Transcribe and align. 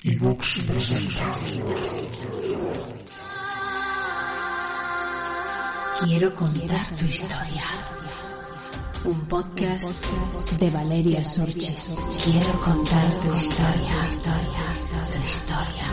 Quiero 0.00 0.36
contar 6.36 6.96
tu 6.96 7.04
historia. 7.04 7.64
Un 9.04 9.26
podcast 9.26 10.04
de 10.60 10.70
Valeria 10.70 11.24
Sorches. 11.24 12.00
Quiero 12.22 12.60
contar 12.60 13.20
tu 13.20 13.34
historia. 13.34 14.04
Tu 15.12 15.22
historia. 15.24 15.92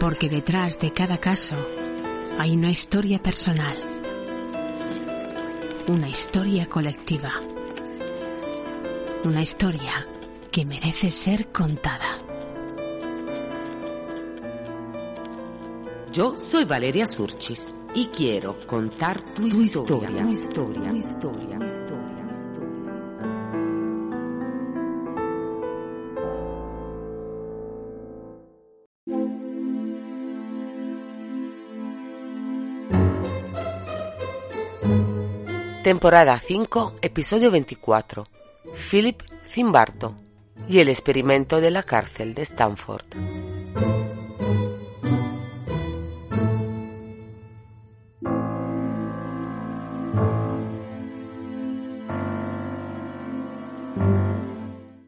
Porque 0.00 0.28
detrás 0.28 0.76
de 0.80 0.92
cada 0.92 1.18
caso 1.18 1.54
hay 2.40 2.56
una 2.56 2.70
historia 2.70 3.22
personal. 3.22 3.76
Una 5.86 6.08
historia 6.08 6.68
colectiva. 6.68 7.30
Una 9.22 9.42
historia 9.42 10.09
que 10.50 10.64
merece 10.64 11.10
ser 11.10 11.48
contada. 11.48 12.18
Yo 16.12 16.36
soy 16.36 16.64
Valeria 16.64 17.06
Surchis 17.06 17.68
y 17.94 18.06
quiero 18.06 18.66
contar 18.66 19.20
tu, 19.34 19.46
historia. 19.46 20.26
historia. 20.28 20.92
historia. 20.92 21.58
Temporada 35.84 36.38
5, 36.38 36.94
episodio 37.02 37.50
24. 37.50 38.26
Philip 38.90 39.22
Zimbardo 39.46 40.29
y 40.68 40.78
el 40.78 40.88
experimento 40.88 41.60
de 41.60 41.70
la 41.70 41.82
cárcel 41.82 42.34
de 42.34 42.42
Stanford. 42.42 43.06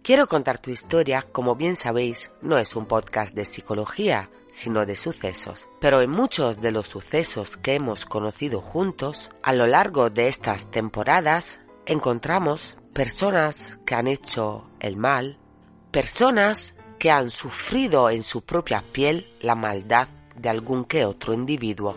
Quiero 0.03 0.27
contar 0.27 0.59
tu 0.59 0.71
historia, 0.71 1.25
como 1.31 1.55
bien 1.55 1.77
sabéis, 1.77 2.33
no 2.43 2.59
es 2.59 2.75
un 2.75 2.87
podcast 2.87 3.35
de 3.35 3.45
psicología, 3.45 4.31
sino 4.53 4.85
de 4.85 4.97
sucesos. 4.97 5.69
Pero 5.81 6.03
en 6.03 6.11
muchos 6.11 6.61
de 6.61 6.73
los 6.73 6.89
sucesos 6.89 7.57
que 7.57 7.75
hemos 7.75 8.05
conocido 8.05 8.61
juntos, 8.61 9.31
a 9.43 9.55
lo 9.55 9.67
largo 9.67 10.11
de 10.11 10.27
estas 10.27 10.71
temporadas, 10.71 11.61
encontramos 11.87 12.77
personas 12.93 13.79
que 13.87 13.95
han 13.95 14.07
hecho 14.07 14.69
el 14.81 14.97
mal, 14.97 15.39
personas 15.93 16.75
que 16.99 17.11
han 17.11 17.29
sufrido 17.31 18.09
en 18.09 18.23
su 18.23 18.43
propia 18.43 18.83
piel 18.93 19.31
la 19.43 19.55
maldad 19.55 20.09
de 20.35 20.49
algún 20.49 20.85
que 20.85 21.05
otro 21.05 21.35
individuo. 21.35 21.97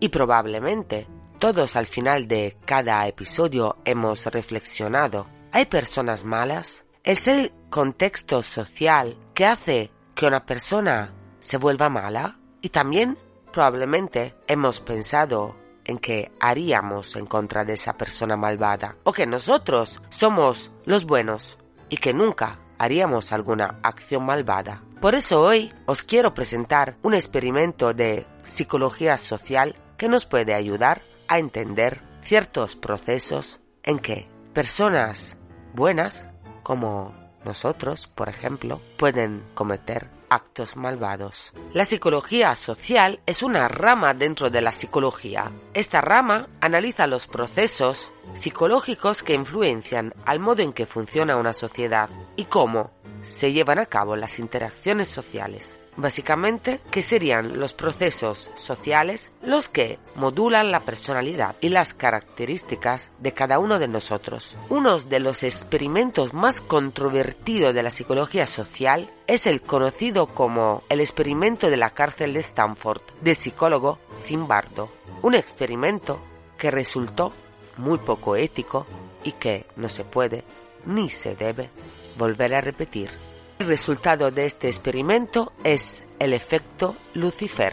Y 0.00 0.08
probablemente 0.08 1.06
todos 1.38 1.76
al 1.76 1.86
final 1.86 2.26
de 2.26 2.56
cada 2.64 3.06
episodio 3.06 3.76
hemos 3.84 4.26
reflexionado. 4.26 5.28
¿Hay 5.52 5.66
personas 5.66 6.24
malas? 6.24 6.86
¿Es 7.04 7.28
el 7.28 7.52
contexto 7.70 8.42
social 8.42 9.16
que 9.32 9.46
hace 9.46 9.90
que 10.16 10.26
una 10.26 10.44
persona 10.44 11.14
se 11.38 11.56
vuelva 11.56 11.88
mala? 11.88 12.40
Y 12.62 12.70
también 12.70 13.16
probablemente 13.52 14.34
hemos 14.48 14.80
pensado 14.80 15.54
en 15.84 15.98
que 15.98 16.32
haríamos 16.40 17.14
en 17.14 17.26
contra 17.26 17.64
de 17.64 17.74
esa 17.74 17.92
persona 17.92 18.36
malvada 18.36 18.96
o 19.04 19.12
que 19.12 19.24
nosotros 19.24 20.02
somos 20.08 20.72
los 20.84 21.04
buenos 21.04 21.58
y 21.88 21.98
que 21.98 22.12
nunca 22.12 22.58
haríamos 22.78 23.32
alguna 23.32 23.78
acción 23.82 24.24
malvada. 24.24 24.82
Por 25.00 25.14
eso 25.14 25.42
hoy 25.42 25.72
os 25.86 26.02
quiero 26.02 26.34
presentar 26.34 26.96
un 27.02 27.14
experimento 27.14 27.92
de 27.92 28.26
psicología 28.42 29.16
social 29.16 29.76
que 29.96 30.08
nos 30.08 30.26
puede 30.26 30.54
ayudar 30.54 31.02
a 31.28 31.38
entender 31.38 32.02
ciertos 32.20 32.76
procesos 32.76 33.60
en 33.82 33.98
que 33.98 34.28
personas 34.52 35.38
buenas, 35.74 36.28
como 36.62 37.25
nosotros, 37.46 38.06
por 38.06 38.28
ejemplo, 38.28 38.80
pueden 38.98 39.42
cometer 39.54 40.10
actos 40.28 40.76
malvados. 40.76 41.52
La 41.72 41.84
psicología 41.84 42.54
social 42.54 43.20
es 43.26 43.42
una 43.42 43.68
rama 43.68 44.12
dentro 44.12 44.50
de 44.50 44.60
la 44.60 44.72
psicología. 44.72 45.50
Esta 45.72 46.00
rama 46.00 46.48
analiza 46.60 47.06
los 47.06 47.26
procesos 47.26 48.12
psicológicos 48.34 49.22
que 49.22 49.34
influencian 49.34 50.12
al 50.24 50.40
modo 50.40 50.62
en 50.62 50.72
que 50.72 50.86
funciona 50.86 51.36
una 51.36 51.52
sociedad 51.52 52.10
y 52.36 52.44
cómo 52.44 52.90
se 53.22 53.52
llevan 53.52 53.78
a 53.78 53.86
cabo 53.86 54.16
las 54.16 54.38
interacciones 54.38 55.08
sociales. 55.08 55.78
Básicamente, 55.96 56.80
que 56.90 57.02
serían 57.02 57.58
los 57.58 57.72
procesos 57.72 58.50
sociales 58.54 59.32
los 59.42 59.68
que 59.68 59.98
modulan 60.14 60.70
la 60.70 60.80
personalidad 60.80 61.56
y 61.60 61.70
las 61.70 61.94
características 61.94 63.12
de 63.18 63.32
cada 63.32 63.58
uno 63.58 63.78
de 63.78 63.88
nosotros. 63.88 64.56
Uno 64.68 64.98
de 64.98 65.20
los 65.20 65.42
experimentos 65.42 66.34
más 66.34 66.60
controvertidos 66.60 67.74
de 67.74 67.82
la 67.82 67.90
psicología 67.90 68.46
social 68.46 69.10
es 69.26 69.46
el 69.46 69.62
conocido 69.62 70.26
como 70.26 70.82
el 70.88 71.00
experimento 71.00 71.70
de 71.70 71.76
la 71.76 71.90
cárcel 71.90 72.34
de 72.34 72.40
Stanford 72.40 73.02
del 73.20 73.36
psicólogo 73.36 73.98
Zimbardo. 74.24 74.90
Un 75.22 75.34
experimento 75.34 76.20
que 76.58 76.70
resultó 76.70 77.32
muy 77.78 77.98
poco 77.98 78.36
ético 78.36 78.86
y 79.24 79.32
que 79.32 79.66
no 79.76 79.88
se 79.88 80.04
puede 80.04 80.44
ni 80.84 81.08
se 81.08 81.34
debe 81.34 81.70
volver 82.16 82.54
a 82.54 82.60
repetir. 82.60 83.10
El 83.58 83.68
resultado 83.68 84.30
de 84.30 84.44
este 84.44 84.66
experimento 84.68 85.52
es 85.64 86.02
el 86.18 86.34
efecto 86.34 86.94
Lucifer, 87.14 87.72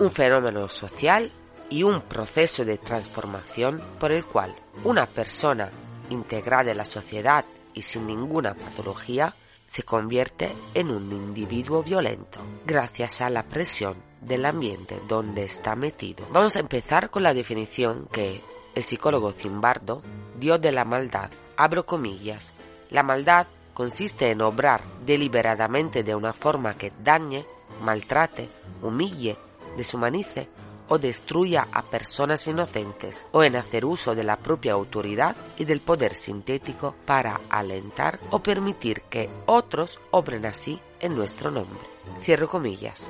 un 0.00 0.10
fenómeno 0.10 0.68
social 0.68 1.30
y 1.70 1.84
un 1.84 2.00
proceso 2.02 2.64
de 2.64 2.78
transformación 2.78 3.80
por 4.00 4.10
el 4.10 4.24
cual 4.24 4.56
una 4.82 5.06
persona 5.06 5.70
integrada 6.10 6.72
en 6.72 6.78
la 6.78 6.84
sociedad 6.84 7.44
y 7.72 7.82
sin 7.82 8.08
ninguna 8.08 8.54
patología 8.54 9.34
se 9.64 9.84
convierte 9.84 10.52
en 10.74 10.90
un 10.90 11.12
individuo 11.12 11.84
violento 11.84 12.40
gracias 12.64 13.20
a 13.20 13.30
la 13.30 13.44
presión 13.44 14.02
del 14.20 14.44
ambiente 14.44 15.00
donde 15.06 15.44
está 15.44 15.76
metido. 15.76 16.26
Vamos 16.32 16.56
a 16.56 16.60
empezar 16.60 17.10
con 17.10 17.22
la 17.22 17.32
definición 17.32 18.08
que 18.10 18.40
el 18.74 18.82
psicólogo 18.82 19.32
Zimbardo 19.32 20.02
dio 20.38 20.58
de 20.58 20.72
la 20.72 20.84
maldad. 20.84 21.30
Abro 21.56 21.86
comillas. 21.86 22.52
La 22.90 23.02
maldad 23.02 23.46
consiste 23.76 24.30
en 24.30 24.40
obrar 24.40 24.80
deliberadamente 25.04 26.02
de 26.02 26.14
una 26.14 26.32
forma 26.32 26.78
que 26.78 26.94
dañe, 27.04 27.44
maltrate, 27.82 28.48
humille, 28.80 29.36
deshumanice 29.76 30.48
o 30.88 30.96
destruya 30.96 31.68
a 31.70 31.82
personas 31.82 32.46
inocentes, 32.46 33.26
o 33.32 33.42
en 33.42 33.54
hacer 33.54 33.84
uso 33.84 34.14
de 34.14 34.24
la 34.24 34.38
propia 34.38 34.72
autoridad 34.72 35.36
y 35.58 35.66
del 35.66 35.82
poder 35.82 36.14
sintético 36.14 36.94
para 37.04 37.38
alentar 37.50 38.18
o 38.30 38.38
permitir 38.38 39.02
que 39.10 39.28
otros 39.44 40.00
obren 40.10 40.46
así 40.46 40.80
en 40.98 41.14
nuestro 41.14 41.50
nombre. 41.50 41.80
Cierro 42.22 42.48
comillas. 42.48 43.02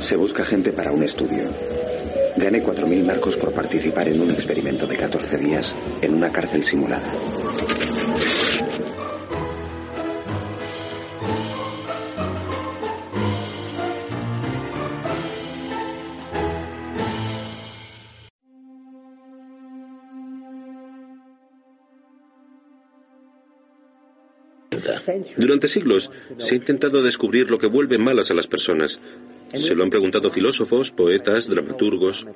Se 0.00 0.16
busca 0.16 0.44
gente 0.44 0.72
para 0.72 0.90
un 0.90 1.04
estudio. 1.04 1.75
Gané 2.36 2.62
4.000 2.62 3.04
marcos 3.04 3.36
por 3.38 3.52
participar 3.52 4.08
en 4.08 4.20
un 4.20 4.30
experimento 4.30 4.86
de 4.86 4.96
14 4.96 5.38
días 5.38 5.74
en 6.02 6.14
una 6.14 6.30
cárcel 6.30 6.64
simulada. 6.64 7.12
Durante 25.36 25.68
siglos 25.68 26.10
se 26.38 26.54
ha 26.54 26.56
intentado 26.58 27.02
descubrir 27.02 27.50
lo 27.50 27.58
que 27.58 27.66
vuelve 27.66 27.98
malas 27.98 28.30
a 28.30 28.34
las 28.34 28.46
personas. 28.46 29.00
Se 29.56 29.74
lo 29.74 29.82
han 29.84 29.90
preguntado 29.90 30.30
filósofos, 30.30 30.90
poetas, 30.90 31.48
dramaturgos. 31.48 32.26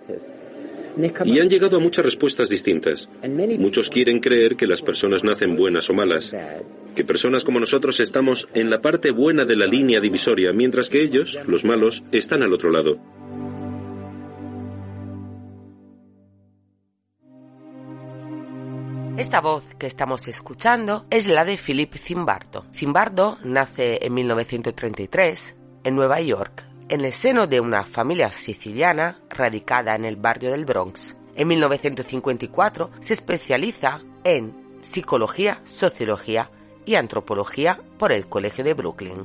Y 1.24 1.38
han 1.38 1.48
llegado 1.48 1.76
a 1.76 1.80
muchas 1.80 2.04
respuestas 2.04 2.48
distintas. 2.48 3.08
Muchos 3.58 3.90
quieren 3.90 4.20
creer 4.20 4.56
que 4.56 4.66
las 4.66 4.82
personas 4.82 5.24
nacen 5.24 5.56
buenas 5.56 5.88
o 5.88 5.94
malas, 5.94 6.34
que 6.94 7.04
personas 7.04 7.44
como 7.44 7.60
nosotros 7.60 8.00
estamos 8.00 8.48
en 8.54 8.70
la 8.70 8.78
parte 8.78 9.12
buena 9.12 9.44
de 9.44 9.56
la 9.56 9.66
línea 9.66 10.00
divisoria, 10.00 10.52
mientras 10.52 10.88
que 10.88 11.02
ellos, 11.02 11.38
los 11.46 11.64
malos, 11.64 12.02
están 12.12 12.42
al 12.42 12.52
otro 12.52 12.70
lado. 12.70 12.98
Esta 19.20 19.42
voz 19.42 19.74
que 19.78 19.86
estamos 19.86 20.28
escuchando 20.28 21.04
es 21.10 21.28
la 21.28 21.44
de 21.44 21.58
Philip 21.58 21.94
Zimbardo. 21.94 22.64
Zimbardo 22.74 23.36
nace 23.44 23.98
en 24.00 24.14
1933 24.14 25.56
en 25.84 25.94
Nueva 25.94 26.22
York, 26.22 26.64
en 26.90 27.04
el 27.04 27.12
seno 27.12 27.46
de 27.46 27.60
una 27.60 27.84
familia 27.84 28.32
siciliana 28.32 29.20
radicada 29.30 29.94
en 29.94 30.04
el 30.04 30.16
barrio 30.16 30.50
del 30.50 30.64
Bronx. 30.64 31.16
En 31.36 31.46
1954 31.46 32.90
se 33.00 33.14
especializa 33.14 34.02
en 34.24 34.52
psicología, 34.80 35.60
sociología 35.64 36.50
y 36.84 36.96
antropología 36.96 37.80
por 37.96 38.10
el 38.10 38.26
Colegio 38.26 38.64
de 38.64 38.74
Brooklyn. 38.74 39.24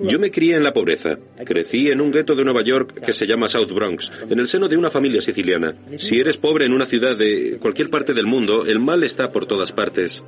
Yo 0.00 0.18
me 0.18 0.30
crié 0.30 0.56
en 0.56 0.64
la 0.64 0.72
pobreza. 0.72 1.18
Crecí 1.44 1.90
en 1.90 2.00
un 2.00 2.10
gueto 2.10 2.34
de 2.34 2.44
Nueva 2.44 2.62
York 2.62 2.90
que 3.04 3.12
se 3.12 3.26
llama 3.26 3.48
South 3.48 3.72
Bronx, 3.74 4.10
en 4.30 4.38
el 4.38 4.48
seno 4.48 4.68
de 4.68 4.76
una 4.78 4.90
familia 4.90 5.20
siciliana. 5.20 5.74
Si 5.98 6.18
eres 6.18 6.38
pobre 6.38 6.64
en 6.64 6.72
una 6.72 6.86
ciudad 6.86 7.16
de 7.16 7.58
cualquier 7.60 7.90
parte 7.90 8.14
del 8.14 8.26
mundo, 8.26 8.64
el 8.64 8.78
mal 8.78 9.04
está 9.04 9.32
por 9.32 9.46
todas 9.46 9.72
partes. 9.72 10.22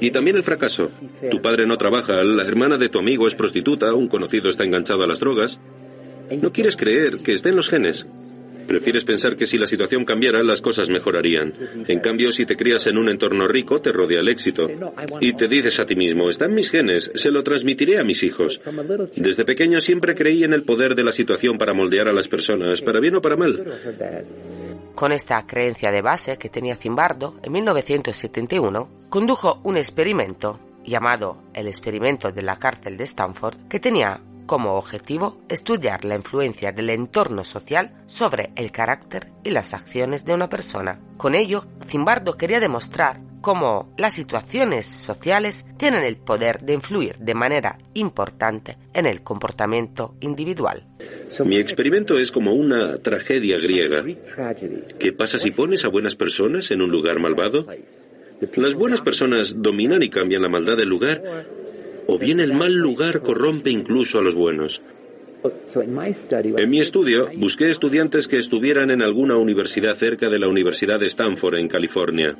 Y 0.00 0.10
también 0.10 0.36
el 0.36 0.42
fracaso. 0.42 0.90
Tu 1.30 1.42
padre 1.42 1.66
no 1.66 1.78
trabaja, 1.78 2.22
la 2.24 2.44
hermana 2.44 2.78
de 2.78 2.88
tu 2.88 2.98
amigo 2.98 3.26
es 3.26 3.34
prostituta, 3.34 3.92
un 3.94 4.08
conocido 4.08 4.48
está 4.48 4.64
enganchado 4.64 5.02
a 5.04 5.06
las 5.06 5.20
drogas. 5.20 5.60
No 6.42 6.52
quieres 6.52 6.76
creer 6.76 7.18
que 7.18 7.32
está 7.32 7.48
en 7.48 7.56
los 7.56 7.68
genes. 7.68 8.06
Prefieres 8.68 9.04
pensar 9.04 9.34
que 9.34 9.46
si 9.46 9.56
la 9.56 9.66
situación 9.66 10.04
cambiara, 10.04 10.42
las 10.42 10.60
cosas 10.60 10.90
mejorarían. 10.90 11.54
En 11.88 12.00
cambio, 12.00 12.30
si 12.32 12.44
te 12.44 12.54
crías 12.54 12.86
en 12.86 12.98
un 12.98 13.08
entorno 13.08 13.48
rico, 13.48 13.80
te 13.80 13.92
rodea 13.92 14.20
el 14.20 14.28
éxito. 14.28 14.68
Y 15.22 15.32
te 15.32 15.48
dices 15.48 15.80
a 15.80 15.86
ti 15.86 15.96
mismo, 15.96 16.28
está 16.28 16.44
en 16.44 16.54
mis 16.54 16.70
genes, 16.70 17.10
se 17.14 17.30
lo 17.30 17.42
transmitiré 17.42 17.98
a 17.98 18.04
mis 18.04 18.22
hijos. 18.22 18.60
Desde 19.16 19.46
pequeño 19.46 19.80
siempre 19.80 20.14
creí 20.14 20.44
en 20.44 20.52
el 20.52 20.64
poder 20.64 20.94
de 20.94 21.04
la 21.04 21.12
situación 21.12 21.56
para 21.56 21.72
moldear 21.72 22.08
a 22.08 22.12
las 22.12 22.28
personas, 22.28 22.82
para 22.82 23.00
bien 23.00 23.14
o 23.14 23.22
para 23.22 23.36
mal. 23.36 23.58
Con 24.98 25.12
esta 25.12 25.46
creencia 25.46 25.92
de 25.92 26.02
base 26.02 26.38
que 26.38 26.48
tenía 26.48 26.74
Zimbardo, 26.74 27.36
en 27.44 27.52
1971, 27.52 28.88
condujo 29.08 29.60
un 29.62 29.76
experimento 29.76 30.58
llamado 30.84 31.40
el 31.54 31.68
experimento 31.68 32.32
de 32.32 32.42
la 32.42 32.56
cárcel 32.56 32.96
de 32.96 33.04
Stanford, 33.04 33.68
que 33.68 33.78
tenía 33.78 34.20
como 34.46 34.74
objetivo 34.74 35.38
estudiar 35.48 36.04
la 36.04 36.16
influencia 36.16 36.72
del 36.72 36.90
entorno 36.90 37.44
social 37.44 38.02
sobre 38.08 38.50
el 38.56 38.72
carácter 38.72 39.30
y 39.44 39.50
las 39.50 39.72
acciones 39.72 40.24
de 40.24 40.34
una 40.34 40.48
persona. 40.48 40.98
Con 41.16 41.36
ello, 41.36 41.66
Zimbardo 41.86 42.36
quería 42.36 42.58
demostrar 42.58 43.20
cómo 43.40 43.94
las 43.98 44.14
situaciones 44.14 44.86
sociales 44.86 45.66
tienen 45.76 46.04
el 46.04 46.16
poder 46.16 46.60
de 46.60 46.74
influir 46.74 47.16
de 47.18 47.34
manera 47.34 47.78
importante 47.94 48.76
en 48.92 49.06
el 49.06 49.22
comportamiento 49.22 50.14
individual. 50.20 50.86
Mi 51.44 51.58
experimento 51.58 52.18
es 52.18 52.32
como 52.32 52.54
una 52.54 52.98
tragedia 52.98 53.58
griega. 53.58 54.04
¿Qué 54.98 55.12
pasa 55.12 55.38
si 55.38 55.50
pones 55.50 55.84
a 55.84 55.88
buenas 55.88 56.16
personas 56.16 56.70
en 56.70 56.82
un 56.82 56.90
lugar 56.90 57.18
malvado? 57.18 57.66
Las 58.56 58.74
buenas 58.74 59.00
personas 59.00 59.56
dominan 59.58 60.02
y 60.02 60.10
cambian 60.10 60.42
la 60.42 60.48
maldad 60.48 60.76
del 60.76 60.88
lugar 60.88 61.22
o 62.06 62.18
bien 62.18 62.40
el 62.40 62.54
mal 62.54 62.72
lugar 62.74 63.22
corrompe 63.22 63.70
incluso 63.70 64.18
a 64.18 64.22
los 64.22 64.34
buenos. 64.34 64.82
En 66.56 66.70
mi 66.70 66.80
estudio, 66.80 67.28
busqué 67.36 67.68
estudiantes 67.68 68.26
que 68.26 68.38
estuvieran 68.38 68.90
en 68.90 69.02
alguna 69.02 69.36
universidad 69.36 69.94
cerca 69.94 70.28
de 70.28 70.38
la 70.38 70.48
Universidad 70.48 70.98
de 70.98 71.06
Stanford, 71.06 71.56
en 71.56 71.68
California. 71.68 72.36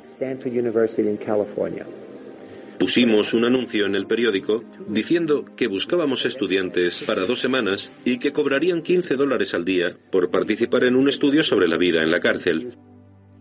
Pusimos 2.79 3.33
un 3.33 3.43
anuncio 3.43 3.85
en 3.85 3.95
el 3.95 4.07
periódico 4.07 4.63
diciendo 4.87 5.43
que 5.57 5.67
buscábamos 5.67 6.25
estudiantes 6.25 7.03
para 7.03 7.25
dos 7.25 7.39
semanas 7.39 7.91
y 8.05 8.19
que 8.19 8.31
cobrarían 8.31 8.81
15 8.81 9.15
dólares 9.15 9.53
al 9.53 9.65
día 9.65 9.97
por 10.11 10.31
participar 10.31 10.85
en 10.85 10.95
un 10.95 11.09
estudio 11.09 11.43
sobre 11.43 11.67
la 11.67 11.75
vida 11.75 12.03
en 12.03 12.11
la 12.11 12.21
cárcel. 12.21 12.69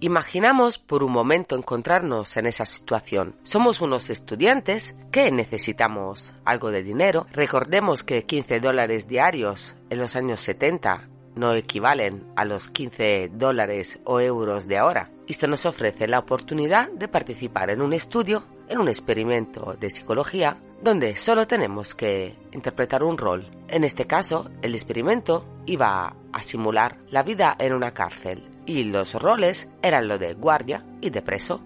Imaginamos 0.01 0.79
por 0.79 1.03
un 1.03 1.11
momento 1.11 1.57
encontrarnos 1.57 2.37
en 2.37 2.47
esa 2.47 2.65
situación. 2.65 3.35
Somos 3.43 3.81
unos 3.81 4.11
estudiantes 4.11 4.95
que 5.11 5.33
necesitamos 5.33 6.35
algo 6.45 6.71
de 6.71 6.85
dinero. 6.85 7.27
Recordemos 7.33 8.05
que 8.05 8.23
15 8.23 8.61
dólares 8.61 9.09
diarios 9.09 9.75
en 9.91 9.99
los 9.99 10.15
años 10.15 10.39
70 10.39 11.09
no 11.35 11.53
equivalen 11.53 12.25
a 12.37 12.45
los 12.45 12.71
15 12.71 13.31
dólares 13.35 13.99
o 14.05 14.21
euros 14.21 14.69
de 14.69 14.79
ahora. 14.79 15.11
Esto 15.27 15.49
nos 15.49 15.67
ofrece 15.67 16.07
la 16.07 16.21
oportunidad 16.21 16.91
de 16.93 17.09
participar 17.09 17.71
en 17.71 17.83
un 17.83 17.93
estudio, 17.93 18.45
en 18.69 18.79
un 18.79 18.87
experimento 18.87 19.75
de 19.81 19.91
psicología, 19.91 20.59
donde 20.81 21.17
solo 21.17 21.49
tenemos 21.49 21.97
que 21.97 22.37
interpretar 22.53 23.03
un 23.03 23.19
rol. 23.19 23.51
En 23.67 23.83
este 23.83 24.07
caso, 24.07 24.49
el 24.63 24.77
experimento 24.77 25.45
iba 25.67 26.15
a 26.33 26.43
simular 26.43 26.99
la 27.11 27.25
vida 27.25 27.57
en 27.59 27.73
una 27.73 27.91
cárcel 27.91 28.49
y 28.69 28.85
los 28.85 29.15
roles 29.15 29.71
eran 29.83 30.09
lo 30.09 30.19
de 30.19 30.35
guardia 30.35 30.85
y 31.01 31.09
de 31.09 31.23
preso. 31.23 31.61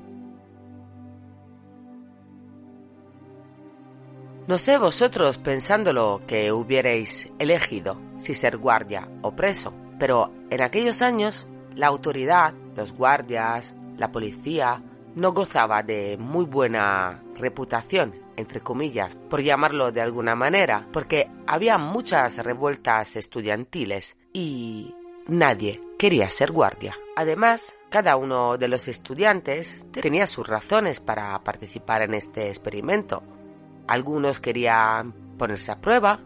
No 4.46 4.56
sé 4.56 4.78
vosotros 4.78 5.38
pensándolo 5.38 6.20
que 6.26 6.52
hubierais 6.52 7.30
elegido 7.40 8.00
si 8.18 8.34
ser 8.34 8.56
guardia 8.56 9.08
o 9.22 9.34
preso, 9.34 9.74
pero 9.98 10.32
en 10.48 10.62
aquellos 10.62 11.02
años 11.02 11.48
la 11.74 11.88
autoridad, 11.88 12.54
los 12.76 12.92
guardias, 12.92 13.74
la 13.96 14.12
policía, 14.12 14.82
no 15.16 15.32
gozaba 15.32 15.82
de 15.82 16.16
muy 16.18 16.44
buena 16.44 17.22
reputación, 17.34 18.14
entre 18.36 18.60
comillas, 18.60 19.16
por 19.28 19.42
llamarlo 19.42 19.90
de 19.90 20.00
alguna 20.02 20.36
manera, 20.36 20.86
porque 20.92 21.28
había 21.46 21.78
muchas 21.78 22.38
revueltas 22.38 23.16
estudiantiles 23.16 24.16
y 24.32 24.94
nadie 25.26 25.80
quería 26.02 26.28
ser 26.30 26.50
guardia. 26.50 26.96
Además, 27.14 27.76
cada 27.88 28.16
uno 28.16 28.58
de 28.58 28.66
los 28.66 28.88
estudiantes 28.88 29.86
tenía 29.92 30.26
sus 30.26 30.44
razones 30.44 30.98
para 30.98 31.38
participar 31.44 32.02
en 32.02 32.14
este 32.14 32.48
experimento. 32.48 33.22
Algunos 33.86 34.40
querían 34.40 35.12
ponerse 35.38 35.70
a 35.70 35.80
prueba, 35.80 36.18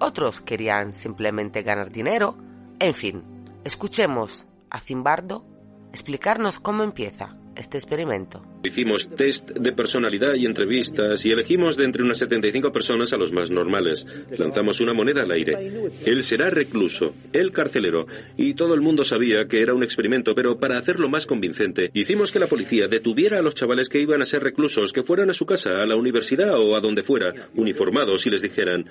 otros 0.00 0.40
querían 0.40 0.92
simplemente 0.92 1.62
ganar 1.62 1.90
dinero. 1.90 2.34
En 2.80 2.92
fin, 2.92 3.22
escuchemos 3.62 4.48
a 4.68 4.80
Zimbardo 4.80 5.44
explicarnos 5.92 6.58
cómo 6.58 6.82
empieza 6.82 7.39
este 7.56 7.78
experimento. 7.78 8.42
Hicimos 8.62 9.08
test 9.08 9.50
de 9.50 9.72
personalidad 9.72 10.34
y 10.34 10.46
entrevistas 10.46 11.24
y 11.24 11.30
elegimos 11.30 11.76
de 11.76 11.84
entre 11.84 12.02
unas 12.02 12.18
75 12.18 12.72
personas 12.72 13.12
a 13.12 13.16
los 13.16 13.32
más 13.32 13.50
normales. 13.50 14.06
Lanzamos 14.38 14.80
una 14.80 14.92
moneda 14.92 15.22
al 15.22 15.30
aire. 15.30 15.72
Él 16.04 16.22
será 16.22 16.50
recluso, 16.50 17.14
el 17.32 17.52
carcelero, 17.52 18.06
y 18.36 18.54
todo 18.54 18.74
el 18.74 18.80
mundo 18.80 19.04
sabía 19.04 19.46
que 19.46 19.62
era 19.62 19.74
un 19.74 19.82
experimento, 19.82 20.34
pero 20.34 20.58
para 20.58 20.78
hacerlo 20.78 21.08
más 21.08 21.26
convincente, 21.26 21.90
hicimos 21.94 22.32
que 22.32 22.38
la 22.38 22.46
policía 22.46 22.88
detuviera 22.88 23.38
a 23.38 23.42
los 23.42 23.54
chavales 23.54 23.88
que 23.88 24.00
iban 24.00 24.22
a 24.22 24.26
ser 24.26 24.42
reclusos, 24.42 24.92
que 24.92 25.02
fueran 25.02 25.30
a 25.30 25.34
su 25.34 25.46
casa, 25.46 25.82
a 25.82 25.86
la 25.86 25.96
universidad 25.96 26.58
o 26.58 26.76
a 26.76 26.80
donde 26.80 27.02
fuera, 27.02 27.32
uniformados 27.54 28.26
y 28.26 28.30
les 28.30 28.42
dijeran, 28.42 28.86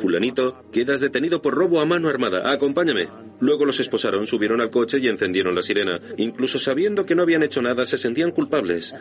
fulanito, 0.00 0.64
quedas 0.72 1.00
detenido 1.00 1.42
por 1.42 1.54
robo 1.54 1.80
a 1.80 1.86
mano 1.86 2.08
armada, 2.08 2.52
acompáñame. 2.52 3.08
Luego 3.44 3.66
los 3.66 3.78
esposaron, 3.78 4.26
subieron 4.26 4.62
al 4.62 4.70
coche 4.70 4.98
y 4.98 5.06
encendieron 5.06 5.54
la 5.54 5.62
sirena. 5.62 6.00
Incluso 6.16 6.58
sabiendo 6.58 7.04
que 7.04 7.14
no 7.14 7.24
habían 7.24 7.42
hecho 7.42 7.60
nada, 7.60 7.84
se 7.84 7.98
sentían 7.98 8.30
culpables. 8.30 8.94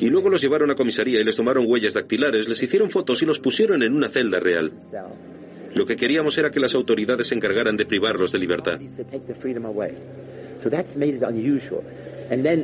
Y 0.00 0.10
luego 0.10 0.30
los 0.30 0.40
llevaron 0.40 0.68
a 0.72 0.74
comisaría 0.74 1.20
y 1.20 1.24
les 1.24 1.36
tomaron 1.36 1.64
huellas 1.64 1.94
dactilares, 1.94 2.48
les 2.48 2.60
hicieron 2.60 2.90
fotos 2.90 3.22
y 3.22 3.26
los 3.26 3.38
pusieron 3.38 3.84
en 3.84 3.94
una 3.94 4.08
celda 4.08 4.40
real. 4.40 4.72
Lo 5.76 5.86
que 5.86 5.94
queríamos 5.94 6.36
era 6.38 6.50
que 6.50 6.58
las 6.58 6.74
autoridades 6.74 7.28
se 7.28 7.36
encargaran 7.36 7.76
de 7.76 7.86
privarlos 7.86 8.32
de 8.32 8.38
libertad. 8.40 8.80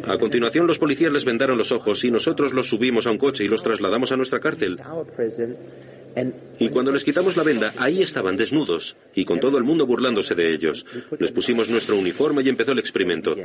A 0.09 0.19
continuación, 0.19 0.67
los 0.67 0.81
policías 0.81 1.13
les 1.13 1.25
vendaron 1.25 1.59
los 1.59 1.71
ojos 1.71 2.03
y 2.03 2.11
nosotros 2.11 2.53
los 2.53 2.69
subimos 2.69 3.07
a 3.07 3.13
un 3.13 3.19
coche 3.19 3.45
y 3.45 3.49
los 3.49 3.63
trasladamos 3.63 4.11
a 4.11 4.17
nuestra 4.17 4.41
cárcel. 4.41 4.77
Y 6.59 6.71
cuando 6.71 6.93
les 6.93 7.05
quitamos 7.05 7.37
la 7.37 7.43
venda, 7.43 7.75
ahí 7.77 8.03
estaban 8.03 8.37
desnudos 8.37 8.97
y 9.15 9.25
con 9.25 9.41
todo 9.41 9.59
el 9.59 9.65
mundo 9.65 9.87
burlándose 9.87 10.35
de 10.35 10.53
ellos. 10.55 10.87
Les 11.19 11.33
pusimos 11.33 11.69
nuestro 11.69 11.97
uniforme 11.97 12.43
y 12.43 12.49
empezó 12.49 12.73
el 12.73 12.79
experimento. 12.79 13.37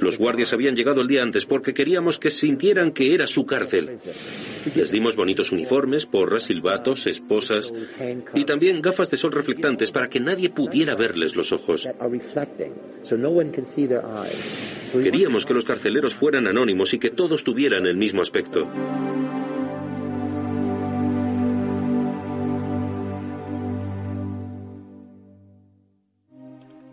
Los 0.00 0.18
guardias 0.18 0.52
habían 0.52 0.74
llegado 0.74 1.00
el 1.02 1.08
día 1.08 1.22
antes 1.22 1.46
porque 1.46 1.72
queríamos 1.72 2.18
que 2.18 2.30
sintieran 2.30 2.92
que 2.92 3.14
era 3.14 3.26
su 3.26 3.44
cárcel. 3.44 3.96
Les 4.74 4.90
dimos 4.90 5.16
bonitos 5.16 5.52
uniformes, 5.52 6.06
porras, 6.06 6.44
silbatos, 6.44 7.06
esposas 7.06 7.72
y 8.34 8.44
también 8.44 8.82
gafas 8.82 9.10
de 9.10 9.16
sol 9.16 9.32
reflectantes 9.32 9.92
para 9.92 10.08
que 10.08 10.20
nadie 10.20 10.50
pudiera 10.50 10.94
verles 10.94 11.36
los 11.36 11.52
ojos. 11.52 11.88
Queríamos 14.92 15.46
que 15.46 15.54
los 15.54 15.64
carceleros 15.64 16.14
fueran 16.14 16.46
anónimos 16.46 16.94
y 16.94 16.98
que 16.98 17.10
todos 17.10 17.44
tuvieran 17.44 17.86
el 17.86 17.96
mismo 17.96 18.22
aspecto. 18.22 18.68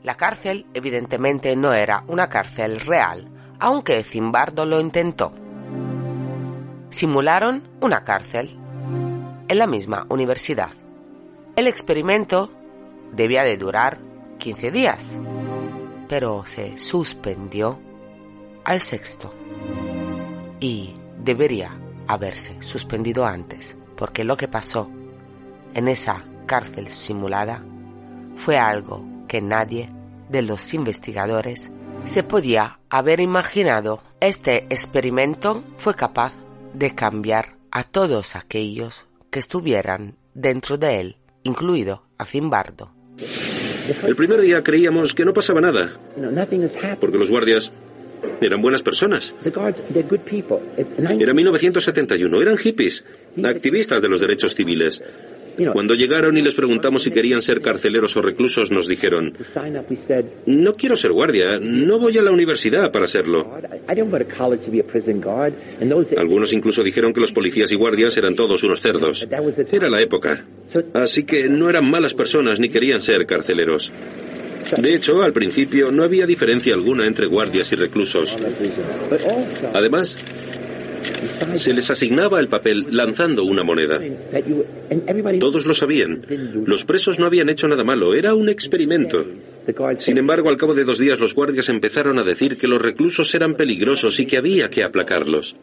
La 0.03 0.15
cárcel 0.15 0.65
evidentemente 0.73 1.55
no 1.55 1.73
era 1.73 2.03
una 2.07 2.27
cárcel 2.27 2.79
real, 2.79 3.27
aunque 3.59 4.03
Zimbardo 4.03 4.65
lo 4.65 4.79
intentó. 4.79 5.31
Simularon 6.89 7.67
una 7.81 8.03
cárcel 8.03 8.57
en 9.47 9.57
la 9.57 9.67
misma 9.67 10.07
universidad. 10.09 10.71
El 11.55 11.67
experimento 11.67 12.49
debía 13.11 13.43
de 13.43 13.57
durar 13.57 13.99
15 14.39 14.71
días, 14.71 15.19
pero 16.07 16.45
se 16.47 16.77
suspendió 16.79 17.79
al 18.63 18.79
sexto 18.79 19.31
y 20.59 20.95
debería 21.19 21.77
haberse 22.07 22.59
suspendido 22.63 23.25
antes, 23.25 23.77
porque 23.95 24.23
lo 24.23 24.35
que 24.35 24.47
pasó 24.47 24.89
en 25.75 25.87
esa 25.87 26.23
cárcel 26.47 26.89
simulada 26.89 27.63
fue 28.35 28.57
algo 28.57 29.10
que 29.31 29.41
nadie 29.41 29.87
de 30.29 30.41
los 30.41 30.73
investigadores 30.73 31.71
se 32.03 32.21
podía 32.21 32.81
haber 32.89 33.21
imaginado. 33.21 34.03
Este 34.19 34.65
experimento 34.69 35.63
fue 35.77 35.95
capaz 35.95 36.33
de 36.73 36.93
cambiar 36.93 37.55
a 37.71 37.85
todos 37.85 38.35
aquellos 38.35 39.05
que 39.29 39.39
estuvieran 39.39 40.17
dentro 40.33 40.77
de 40.77 40.99
él, 40.99 41.17
incluido 41.43 42.03
a 42.17 42.25
Zimbardo. 42.25 42.91
El 44.03 44.15
primer 44.17 44.41
día 44.41 44.61
creíamos 44.63 45.13
que 45.13 45.23
no 45.23 45.31
pasaba 45.31 45.61
nada, 45.61 45.93
porque 46.99 47.17
los 47.17 47.31
guardias 47.31 47.71
eran 48.41 48.61
buenas 48.61 48.81
personas. 48.81 49.33
Era 49.45 51.33
1971, 51.33 52.41
eran 52.41 52.57
hippies, 52.57 53.05
activistas 53.45 54.01
de 54.01 54.09
los 54.09 54.19
derechos 54.19 54.55
civiles. 54.55 55.01
Cuando 55.73 55.93
llegaron 55.95 56.37
y 56.37 56.41
les 56.41 56.55
preguntamos 56.55 57.03
si 57.03 57.11
querían 57.11 57.41
ser 57.41 57.61
carceleros 57.61 58.15
o 58.17 58.21
reclusos, 58.21 58.71
nos 58.71 58.87
dijeron, 58.87 59.33
no 60.45 60.75
quiero 60.75 60.95
ser 60.95 61.11
guardia, 61.11 61.59
no 61.59 61.99
voy 61.99 62.17
a 62.17 62.21
la 62.21 62.31
universidad 62.31 62.91
para 62.91 63.07
serlo. 63.07 63.47
Algunos 66.17 66.53
incluso 66.53 66.83
dijeron 66.83 67.13
que 67.13 67.19
los 67.19 67.31
policías 67.31 67.71
y 67.71 67.75
guardias 67.75 68.17
eran 68.17 68.35
todos 68.35 68.63
unos 68.63 68.81
cerdos. 68.81 69.27
Era 69.71 69.89
la 69.89 70.01
época. 70.01 70.45
Así 70.93 71.25
que 71.25 71.49
no 71.49 71.69
eran 71.69 71.89
malas 71.89 72.13
personas 72.13 72.59
ni 72.59 72.69
querían 72.69 73.01
ser 73.01 73.25
carceleros. 73.25 73.91
De 74.77 74.95
hecho, 74.95 75.21
al 75.21 75.33
principio 75.33 75.91
no 75.91 76.03
había 76.03 76.25
diferencia 76.25 76.73
alguna 76.73 77.07
entre 77.07 77.25
guardias 77.25 77.71
y 77.71 77.75
reclusos. 77.75 78.37
Además, 79.73 80.17
se 81.01 81.73
les 81.73 81.89
asignaba 81.91 82.39
el 82.39 82.47
papel 82.47 82.87
lanzando 82.91 83.43
una 83.43 83.63
moneda. 83.63 83.99
Todos 85.39 85.65
lo 85.65 85.73
sabían. 85.73 86.19
Los 86.65 86.85
presos 86.85 87.19
no 87.19 87.25
habían 87.25 87.49
hecho 87.49 87.67
nada 87.67 87.83
malo, 87.83 88.13
era 88.13 88.33
un 88.33 88.49
experimento. 88.49 89.25
Sin 89.97 90.17
embargo, 90.17 90.49
al 90.49 90.57
cabo 90.57 90.73
de 90.73 90.83
dos 90.83 90.97
días 90.97 91.19
los 91.19 91.33
guardias 91.33 91.69
empezaron 91.69 92.19
a 92.19 92.23
decir 92.23 92.57
que 92.57 92.67
los 92.67 92.81
reclusos 92.81 93.33
eran 93.35 93.55
peligrosos 93.55 94.19
y 94.19 94.25
que 94.25 94.37
había 94.37 94.69
que 94.69 94.83
aplacarlos. 94.83 95.55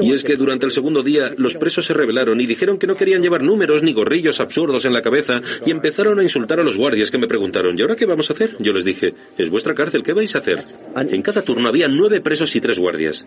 Y 0.00 0.12
es 0.12 0.24
que 0.24 0.36
durante 0.36 0.66
el 0.66 0.72
segundo 0.72 1.02
día 1.02 1.30
los 1.36 1.56
presos 1.56 1.86
se 1.86 1.94
rebelaron 1.94 2.40
y 2.40 2.46
dijeron 2.46 2.78
que 2.78 2.86
no 2.86 2.96
querían 2.96 3.22
llevar 3.22 3.42
números 3.42 3.82
ni 3.82 3.92
gorrillos 3.92 4.40
absurdos 4.40 4.84
en 4.84 4.92
la 4.92 5.02
cabeza 5.02 5.40
y 5.64 5.70
empezaron 5.70 6.18
a 6.18 6.22
insultar 6.22 6.60
a 6.60 6.64
los 6.64 6.76
guardias 6.76 7.10
que 7.10 7.18
me 7.18 7.26
preguntaron, 7.26 7.78
¿y 7.78 7.82
ahora 7.82 7.96
qué 7.96 8.06
vamos 8.06 8.30
a 8.30 8.32
hacer? 8.32 8.56
Yo 8.58 8.72
les 8.72 8.84
dije, 8.84 9.14
es 9.38 9.50
vuestra 9.50 9.74
cárcel, 9.74 10.02
¿qué 10.02 10.12
vais 10.12 10.34
a 10.36 10.38
hacer? 10.38 10.62
En 10.96 11.22
cada 11.22 11.42
turno 11.42 11.68
había 11.68 11.88
nueve 11.88 12.20
presos 12.20 12.54
y 12.56 12.60
tres 12.60 12.78
guardias. 12.78 13.26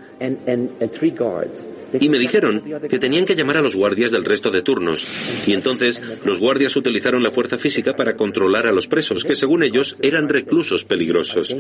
Y 2.00 2.10
me 2.10 2.20
dijeron 2.20 2.62
que 2.90 3.00
tenían 3.00 3.26
que 3.26 3.36
llamar 3.36 3.58
a 3.58 3.62
los 3.62 3.76
guardias 3.76 4.12
del 4.12 4.26
resto 4.26 4.52
de 4.52 4.62
turnos. 4.62 5.08
Y 5.48 5.54
entonces 5.54 6.02
los 6.26 6.40
guardias 6.40 6.76
utilizaron 6.76 7.24
la 7.24 7.32
fuerza 7.32 7.58
física 7.58 7.96
para 7.96 8.16
controlar 8.16 8.68
a 8.68 8.72
los 8.72 8.88
presos, 8.88 9.24
que 9.24 9.36
según 9.36 9.64
ellos 9.64 9.98
eran 10.02 10.30
reclusos 10.30 10.84
peligrosos. 10.86 11.56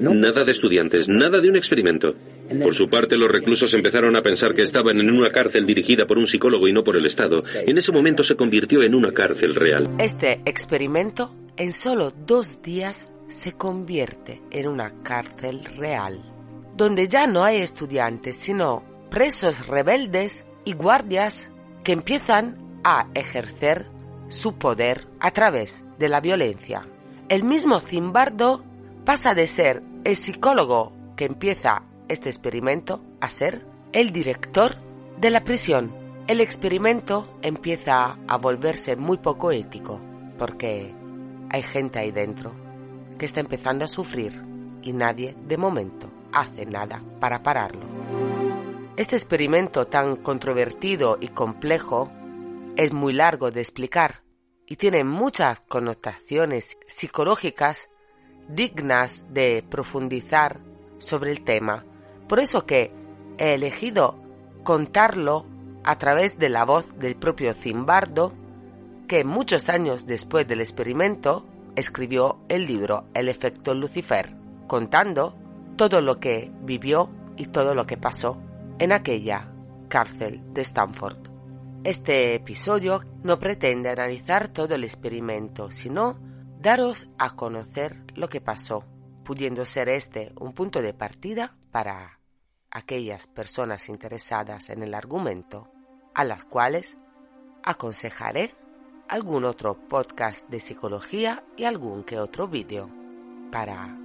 Nada 0.00 0.44
de 0.44 0.50
estudiantes, 0.50 1.08
nada 1.08 1.40
de 1.40 1.48
un 1.48 1.56
experimento. 1.56 2.14
Por 2.62 2.74
su 2.74 2.88
parte, 2.88 3.16
los 3.16 3.30
reclusos 3.30 3.74
empezaron 3.74 4.16
a 4.16 4.22
pensar 4.22 4.54
que 4.54 4.62
estaban 4.62 4.98
en 5.00 5.10
una 5.10 5.30
cárcel 5.30 5.66
dirigida 5.66 6.06
por 6.06 6.18
un 6.18 6.26
psicólogo 6.26 6.66
y 6.66 6.72
no 6.72 6.82
por 6.82 6.96
el 6.96 7.06
Estado. 7.06 7.42
En 7.66 7.78
ese 7.78 7.92
momento 7.92 8.22
se 8.22 8.36
convirtió 8.36 8.82
en 8.82 8.94
una 8.94 9.12
cárcel 9.12 9.54
real. 9.54 9.88
Este 9.98 10.40
experimento 10.46 11.34
en 11.56 11.72
solo 11.72 12.12
dos 12.26 12.62
días 12.62 13.08
se 13.28 13.52
convierte 13.52 14.40
en 14.50 14.68
una 14.68 15.02
cárcel 15.02 15.64
real, 15.76 16.22
donde 16.76 17.08
ya 17.08 17.26
no 17.26 17.44
hay 17.44 17.58
estudiantes, 17.58 18.36
sino 18.36 18.82
presos 19.10 19.66
rebeldes 19.66 20.46
y 20.64 20.74
guardias 20.74 21.50
que 21.84 21.92
empiezan 21.92 22.80
a 22.84 23.08
ejercer 23.14 23.86
su 24.28 24.54
poder 24.54 25.08
a 25.20 25.30
través 25.30 25.86
de 25.98 26.08
la 26.08 26.20
violencia. 26.20 26.82
El 27.28 27.44
mismo 27.44 27.80
Zimbardo 27.80 28.64
pasa 29.04 29.34
de 29.34 29.46
ser 29.46 29.82
el 30.04 30.16
psicólogo 30.16 30.92
que 31.16 31.24
empieza 31.24 31.82
este 32.08 32.28
experimento 32.28 33.02
a 33.20 33.28
ser 33.28 33.66
el 33.92 34.12
director 34.12 34.76
de 35.18 35.30
la 35.30 35.44
prisión. 35.44 35.92
El 36.26 36.40
experimento 36.40 37.38
empieza 37.42 38.18
a 38.26 38.36
volverse 38.36 38.96
muy 38.96 39.18
poco 39.18 39.50
ético 39.50 40.00
porque 40.38 40.94
hay 41.50 41.62
gente 41.62 41.98
ahí 41.98 42.12
dentro 42.12 42.52
que 43.18 43.24
está 43.24 43.40
empezando 43.40 43.84
a 43.84 43.88
sufrir 43.88 44.42
y 44.82 44.92
nadie 44.92 45.34
de 45.46 45.56
momento 45.56 46.08
hace 46.32 46.66
nada 46.66 47.02
para 47.18 47.42
pararlo. 47.42 47.97
Este 48.98 49.14
experimento 49.14 49.86
tan 49.86 50.16
controvertido 50.16 51.18
y 51.20 51.28
complejo 51.28 52.10
es 52.74 52.92
muy 52.92 53.12
largo 53.12 53.52
de 53.52 53.60
explicar 53.60 54.24
y 54.66 54.74
tiene 54.74 55.04
muchas 55.04 55.60
connotaciones 55.60 56.76
psicológicas 56.88 57.90
dignas 58.48 59.32
de 59.32 59.62
profundizar 59.62 60.58
sobre 60.98 61.30
el 61.30 61.44
tema. 61.44 61.84
Por 62.28 62.40
eso 62.40 62.66
que 62.66 62.90
he 63.38 63.54
elegido 63.54 64.20
contarlo 64.64 65.46
a 65.84 65.96
través 65.96 66.36
de 66.36 66.48
la 66.48 66.64
voz 66.64 66.98
del 66.98 67.14
propio 67.14 67.54
Zimbardo, 67.54 68.32
que 69.06 69.22
muchos 69.22 69.68
años 69.68 70.06
después 70.06 70.48
del 70.48 70.60
experimento 70.60 71.46
escribió 71.76 72.40
el 72.48 72.66
libro 72.66 73.04
El 73.14 73.28
efecto 73.28 73.74
Lucifer, 73.74 74.34
contando 74.66 75.36
todo 75.76 76.00
lo 76.00 76.18
que 76.18 76.50
vivió 76.62 77.10
y 77.36 77.46
todo 77.46 77.76
lo 77.76 77.86
que 77.86 77.96
pasó 77.96 78.42
en 78.78 78.92
aquella 78.92 79.52
cárcel 79.88 80.42
de 80.52 80.60
Stanford. 80.62 81.18
Este 81.84 82.34
episodio 82.34 83.02
no 83.22 83.38
pretende 83.38 83.88
analizar 83.90 84.48
todo 84.48 84.74
el 84.74 84.84
experimento, 84.84 85.70
sino 85.70 86.18
daros 86.60 87.08
a 87.18 87.34
conocer 87.34 88.04
lo 88.14 88.28
que 88.28 88.40
pasó, 88.40 88.84
pudiendo 89.24 89.64
ser 89.64 89.88
este 89.88 90.32
un 90.38 90.52
punto 90.52 90.82
de 90.82 90.94
partida 90.94 91.56
para 91.70 92.20
aquellas 92.70 93.26
personas 93.26 93.88
interesadas 93.88 94.70
en 94.70 94.82
el 94.82 94.94
argumento, 94.94 95.70
a 96.14 96.24
las 96.24 96.44
cuales 96.44 96.98
aconsejaré 97.64 98.54
algún 99.08 99.44
otro 99.44 99.74
podcast 99.88 100.48
de 100.48 100.60
psicología 100.60 101.44
y 101.56 101.64
algún 101.64 102.04
que 102.04 102.18
otro 102.18 102.46
vídeo, 102.46 102.90
para 103.50 103.96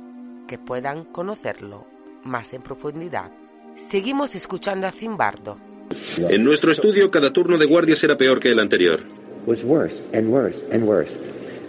que 0.48 0.58
puedan 0.58 1.06
conocerlo 1.06 1.86
más 2.24 2.54
en 2.54 2.62
profundidad. 2.62 3.43
Seguimos 3.76 4.36
escuchando 4.36 4.88
a 4.88 4.92
Zimbardo. 4.92 5.58
En 6.18 6.44
nuestro 6.44 6.72
estudio, 6.72 7.12
cada 7.12 7.32
turno 7.32 7.58
de 7.58 7.66
guardias 7.66 8.04
era 8.04 8.18
peor 8.18 8.40
que 8.40 8.52
el 8.52 8.60
anterior. 8.60 9.00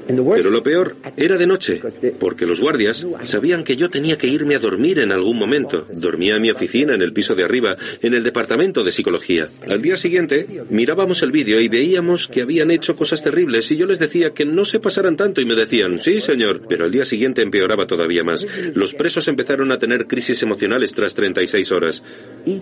Pero 0.07 0.51
lo 0.51 0.63
peor 0.63 0.93
era 1.17 1.39
de 1.39 1.47
noche, 1.47 1.81
porque 2.19 2.47
los 2.47 2.61
guardias 2.61 3.07
sabían 3.25 3.65
que 3.65 3.77
yo 3.77 3.89
tenía 3.89 4.19
que 4.19 4.29
irme 4.29 4.55
a 4.55 4.59
dormir 4.59 4.99
en 4.99 5.13
algún 5.13 5.39
momento. 5.39 5.87
Dormía 5.91 6.37
en 6.37 6.43
mi 6.43 6.51
oficina, 6.51 6.95
en 6.95 7.03
el 7.03 7.13
piso 7.13 7.35
de 7.35 7.45
arriba, 7.45 7.77
en 8.03 8.15
el 8.15 8.23
departamento 8.23 8.85
de 8.85 8.93
psicología. 8.93 9.49
Al 9.69 9.81
día 9.81 9.97
siguiente, 9.97 10.47
mirábamos 10.71 11.23
el 11.23 11.33
vídeo 11.33 11.61
y 11.61 11.69
veíamos 11.69 12.29
que 12.29 12.43
habían 12.43 12.71
hecho 12.71 12.97
cosas 12.97 13.23
terribles 13.23 13.71
y 13.71 13.77
yo 13.77 13.87
les 13.87 13.99
decía 13.99 14.35
que 14.35 14.45
no 14.45 14.65
se 14.65 14.81
pasaran 14.81 15.17
tanto 15.17 15.41
y 15.41 15.47
me 15.47 15.55
decían, 15.55 15.99
sí, 15.99 16.21
señor, 16.21 16.63
pero 16.69 16.85
al 16.85 16.93
día 16.93 17.05
siguiente 17.05 17.43
empeoraba 17.43 17.87
todavía 17.87 18.25
más. 18.25 18.47
Los 18.75 18.95
presos 18.95 19.29
empezaron 19.29 19.73
a 19.73 19.79
tener 19.79 20.07
crisis 20.07 20.43
emocionales 20.43 20.93
tras 20.93 21.15
36 21.15 21.73
horas. 21.73 22.03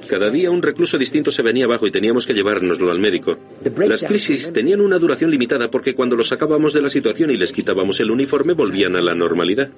Cada 0.09 0.31
día 0.31 0.51
un 0.51 0.63
recluso 0.63 0.99
distinto 0.99 1.31
se 1.31 1.43
venía 1.43 1.65
abajo 1.65 1.87
y 1.87 1.91
teníamos 1.91 2.27
que 2.27 2.35
llevárnoslo 2.35 2.91
al 2.91 3.01
médico. 3.01 3.39
Las 3.87 4.05
crisis 4.05 4.53
tenían 4.53 4.81
una 4.81 4.99
duración 4.99 5.31
limitada 5.31 5.69
porque 5.71 5.95
cuando 5.95 6.17
los 6.17 6.29
sacábamos 6.29 6.73
de 6.73 6.83
la 6.83 6.91
situación 6.91 7.32
y 7.33 7.39
les 7.39 7.53
quitábamos 7.53 8.01
el 8.01 8.11
uniforme 8.11 8.53
volvían 8.53 8.97
a 8.97 9.01
la 9.01 9.15
normalidad. 9.15 9.71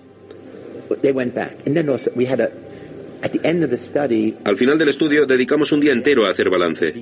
Al 4.44 4.56
final 4.56 4.78
del 4.78 4.88
estudio 4.88 5.24
dedicamos 5.24 5.72
un 5.72 5.80
día 5.80 5.92
entero 5.92 6.26
a 6.26 6.30
hacer 6.30 6.50
balance. 6.50 6.92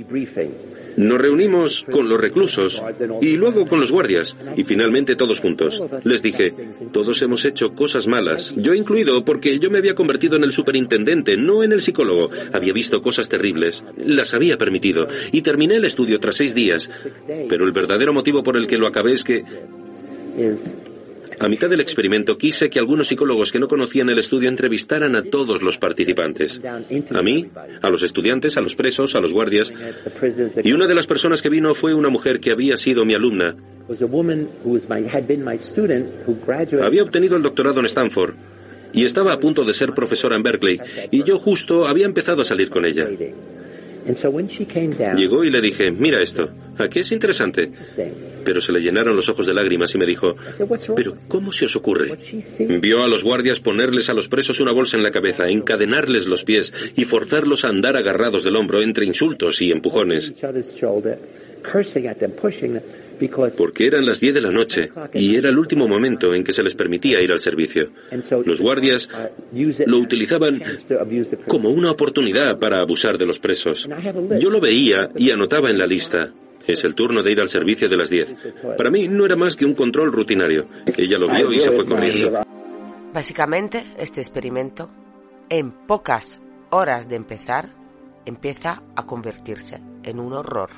Nos 0.97 1.19
reunimos 1.19 1.85
con 1.91 2.09
los 2.09 2.21
reclusos 2.21 2.83
y 3.21 3.37
luego 3.37 3.67
con 3.67 3.81
los 3.81 3.91
guardias 3.91 4.37
y 4.57 4.65
finalmente 4.65 5.17
todos 5.17 5.41
juntos. 5.41 5.83
Les 6.05 6.23
dije, 6.23 6.55
todos 6.93 7.23
hemos 7.23 7.45
hecho 7.45 7.75
cosas 7.75 8.07
malas, 8.07 8.55
yo 8.57 8.75
incluido 8.75 9.25
porque 9.25 9.59
yo 9.59 9.71
me 9.71 9.79
había 9.79 9.95
convertido 9.95 10.37
en 10.37 10.45
el 10.45 10.53
superintendente, 10.53 11.37
no 11.37 11.63
en 11.63 11.73
el 11.73 11.81
psicólogo. 11.81 12.31
Había 12.53 12.73
visto 12.73 13.03
cosas 13.03 13.29
terribles, 13.29 13.85
las 13.97 14.35
había 14.35 14.59
permitido 14.59 15.09
y 15.33 15.43
terminé 15.43 15.77
el 15.77 15.85
estudio 15.87 16.21
tras 16.21 16.37
seis 16.37 16.55
días. 16.55 16.91
Pero 17.49 17.65
el 17.65 17.73
verdadero 17.73 18.13
motivo 18.13 18.43
por 18.43 18.57
el 18.57 18.67
que 18.67 18.79
lo 18.79 18.87
acabé 18.87 19.13
es 19.15 19.25
que 19.25 19.45
A 21.39 21.49
mitad 21.49 21.69
del 21.69 21.81
experimento 21.81 22.37
quise 22.37 22.71
que 22.71 22.79
algunos 22.79 23.09
psicólogos 23.09 23.51
que 23.51 23.59
no 23.59 23.67
conocían 23.67 24.09
el 24.11 24.19
estudio 24.19 24.49
entrevistaran 24.49 25.17
a 25.17 25.23
todos 25.23 25.61
los 25.61 25.79
participantes. 25.79 26.61
A 27.15 27.23
mí, 27.23 27.49
a 27.81 27.91
los 27.91 28.03
estudiantes, 28.05 28.57
a 28.57 28.61
los 28.61 28.77
presos, 28.77 29.17
a 29.17 29.21
los 29.21 29.33
guardias. 29.33 29.73
Y 30.63 30.73
una 30.73 30.87
de 30.87 30.95
las 30.95 31.07
personas 31.09 31.43
que 31.43 31.49
vino 31.49 31.75
fue 31.75 31.95
una 31.95 32.11
mujer 32.11 32.39
que 32.39 32.53
había 32.53 32.77
sido 32.77 33.05
mi 33.05 33.15
alumna. 33.15 33.57
Había 36.83 37.03
obtenido 37.03 37.37
el 37.37 37.43
doctorado 37.43 37.81
en 37.81 37.87
Stanford 37.87 38.35
y 38.93 39.05
estaba 39.05 39.33
a 39.33 39.41
punto 39.41 39.65
de 39.65 39.75
ser 39.75 39.95
profesora 39.95 40.37
en 40.37 40.43
Berkeley 40.43 40.81
y 41.11 41.25
yo 41.25 41.39
justo 41.39 41.87
había 41.87 42.07
empezado 42.07 42.43
a 42.43 42.45
salir 42.45 42.71
con 42.71 42.85
ella. 42.85 43.09
Llegó 45.15 45.45
y 45.45 45.51
le 45.51 45.61
dije, 45.61 45.93
mira 45.93 46.21
esto, 46.21 46.49
aquí 46.79 47.01
es 47.01 47.13
interesante. 47.13 47.71
Pero 48.45 48.61
se 48.61 48.73
le 48.73 48.81
llenaron 48.81 49.15
los 49.15 49.29
ojos 49.29 49.47
de 49.47 49.55
lágrimas 49.55 49.95
y 49.95 49.99
me 49.99 50.07
dijo, 50.07 50.35
pero 50.97 51.15
¿cómo 51.29 51.53
se 51.53 51.67
os 51.67 51.77
ocurre? 51.77 52.17
Vio 52.81 53.05
a 53.05 53.09
los 53.09 53.23
guardias 53.23 53.61
ponerles 53.61 54.09
a 54.11 54.15
los 54.15 54.29
presos 54.29 54.61
una 54.61 54.73
bolsa 54.73 54.97
en 54.97 55.03
la 55.03 55.13
cabeza, 55.13 55.49
encadenarles 55.49 56.27
los 56.27 56.45
pies 56.45 56.73
y 56.97 57.05
forzarlos 57.05 57.65
a 57.65 57.69
andar 57.69 57.97
agarrados 57.97 58.43
del 58.43 58.57
hombro 58.57 58.83
entre 58.83 59.07
insultos 59.07 59.63
y 59.63 59.71
empujones 59.71 60.33
porque 63.57 63.87
eran 63.87 64.07
las 64.07 64.21
10 64.21 64.35
de 64.35 64.41
la 64.41 64.51
noche 64.51 64.91
y 65.15 65.37
era 65.37 65.49
el 65.49 65.59
último 65.59 65.89
momento 65.89 66.35
en 66.35 66.45
que 66.45 66.53
se 66.53 66.63
les 66.63 66.75
permitía 66.75 67.21
ir 67.21 67.33
al 67.33 67.41
servicio. 67.41 67.91
Los 68.45 68.61
guardias 68.61 69.09
lo 69.87 69.99
utilizaban 69.99 70.63
como 71.47 71.71
una 71.71 71.91
oportunidad 71.91 72.59
para 72.59 72.81
abusar 72.81 73.19
de 73.19 73.27
los 73.27 73.39
presos. 73.39 73.89
Yo 74.39 74.51
lo 74.51 74.61
veía 74.61 75.09
y 75.17 75.31
anotaba 75.31 75.71
en 75.71 75.79
la 75.79 75.87
lista. 75.87 76.33
Es 76.67 76.85
el 76.85 76.95
turno 76.95 77.23
de 77.23 77.33
ir 77.33 77.41
al 77.41 77.49
servicio 77.49 77.89
de 77.89 77.97
las 77.97 78.09
10. 78.09 78.35
Para 78.77 78.91
mí 78.91 79.09
no 79.09 79.27
era 79.27 79.35
más 79.35 79.57
que 79.57 79.65
un 79.65 79.75
control 79.75 80.13
rutinario. 80.13 80.65
Ella 80.97 81.19
lo 81.19 81.29
vio 81.29 81.53
y 81.53 81.59
se 81.59 81.73
fue 81.73 81.85
corriendo. 81.85 82.43
Básicamente, 83.13 83.85
este 83.99 84.21
experimento, 84.21 84.89
en 85.49 85.73
pocas 85.87 86.41
horas 86.71 87.09
de 87.09 87.17
empezar, 87.17 87.75
empieza 88.25 88.83
a 88.97 89.07
convertirse 89.07 89.81
en 90.03 90.19
un 90.19 90.33
horror. 90.33 90.71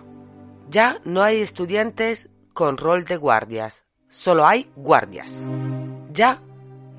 Ya 0.68 1.00
no 1.04 1.22
hay 1.22 1.40
estudiantes 1.40 2.28
con 2.54 2.78
rol 2.78 3.04
de 3.04 3.16
guardias, 3.16 3.84
solo 4.06 4.46
hay 4.46 4.70
guardias. 4.76 5.48
Ya 6.12 6.40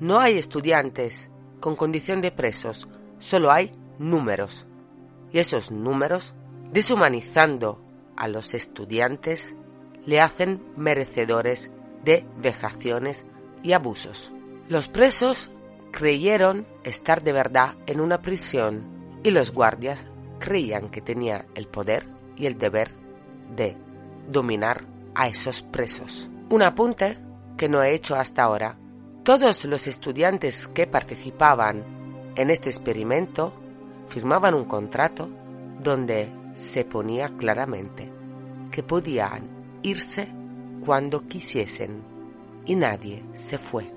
no 0.00 0.20
hay 0.20 0.36
estudiantes 0.36 1.30
con 1.60 1.76
condición 1.76 2.20
de 2.20 2.30
presos, 2.30 2.86
solo 3.18 3.50
hay 3.50 3.72
números. 3.98 4.66
Y 5.32 5.38
esos 5.38 5.70
números, 5.70 6.34
deshumanizando 6.72 7.82
a 8.16 8.28
los 8.28 8.52
estudiantes, 8.52 9.56
le 10.04 10.20
hacen 10.20 10.62
merecedores 10.76 11.70
de 12.04 12.26
vejaciones 12.36 13.26
y 13.62 13.72
abusos. 13.72 14.34
Los 14.68 14.88
presos 14.88 15.50
creyeron 15.90 16.66
estar 16.84 17.22
de 17.22 17.32
verdad 17.32 17.76
en 17.86 18.00
una 18.00 18.20
prisión 18.20 19.20
y 19.24 19.30
los 19.30 19.52
guardias 19.52 20.06
creían 20.38 20.90
que 20.90 21.00
tenía 21.00 21.46
el 21.54 21.66
poder 21.66 22.06
y 22.36 22.44
el 22.44 22.58
deber 22.58 22.90
de 23.56 23.78
dominar 24.28 24.95
a 25.16 25.28
esos 25.28 25.62
presos. 25.62 26.30
Un 26.50 26.62
apunte 26.62 27.18
que 27.56 27.68
no 27.68 27.82
he 27.82 27.94
hecho 27.94 28.14
hasta 28.16 28.42
ahora. 28.42 28.78
Todos 29.24 29.64
los 29.64 29.86
estudiantes 29.86 30.68
que 30.68 30.86
participaban 30.86 32.32
en 32.36 32.50
este 32.50 32.68
experimento 32.68 33.52
firmaban 34.08 34.54
un 34.54 34.66
contrato 34.66 35.28
donde 35.82 36.30
se 36.54 36.84
ponía 36.84 37.28
claramente 37.36 38.12
que 38.70 38.82
podían 38.82 39.78
irse 39.82 40.28
cuando 40.84 41.26
quisiesen 41.26 42.02
y 42.66 42.76
nadie 42.76 43.24
se 43.32 43.58
fue 43.58 43.90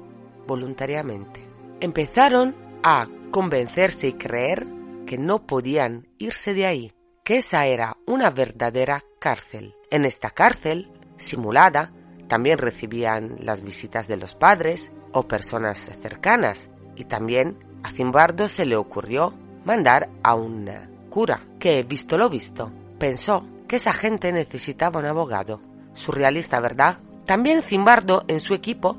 voluntariamente. 0.47 1.41
Empezaron 1.81 2.55
a 2.81 3.07
convencerse 3.29 4.07
y 4.07 4.13
creer 4.13 4.65
que 5.05 5.17
no 5.17 5.45
podían 5.45 6.07
irse 6.17 6.53
de 6.53 6.65
ahí, 6.65 6.93
que 7.23 7.37
esa 7.37 7.65
era 7.65 7.97
una 8.05 8.29
verdadera 8.29 9.03
cárcel. 9.19 9.75
En 9.91 10.05
esta 10.05 10.29
cárcel, 10.29 10.91
simulada, 11.19 11.91
también 12.27 12.57
recibían 12.57 13.37
las 13.39 13.63
visitas 13.63 14.07
de 14.07 14.17
los 14.17 14.35
padres 14.35 14.91
o 15.11 15.27
personas 15.27 15.89
cercanas 15.99 16.69
y 16.95 17.05
también 17.05 17.57
a 17.83 17.89
Zimbardo 17.89 18.47
se 18.47 18.65
le 18.65 18.75
ocurrió 18.75 19.33
mandar 19.65 20.09
a 20.23 20.35
un 20.35 20.69
cura 21.09 21.41
que, 21.59 21.83
visto 21.83 22.17
lo 22.17 22.29
visto, 22.29 22.71
pensó 22.97 23.45
que 23.67 23.77
esa 23.77 23.93
gente 23.93 24.31
necesitaba 24.31 24.99
un 24.99 25.05
abogado. 25.05 25.61
Surrealista, 25.93 26.59
¿verdad? 26.59 26.99
También 27.25 27.61
Zimbardo 27.61 28.23
en 28.27 28.39
su 28.39 28.53
equipo 28.53 28.97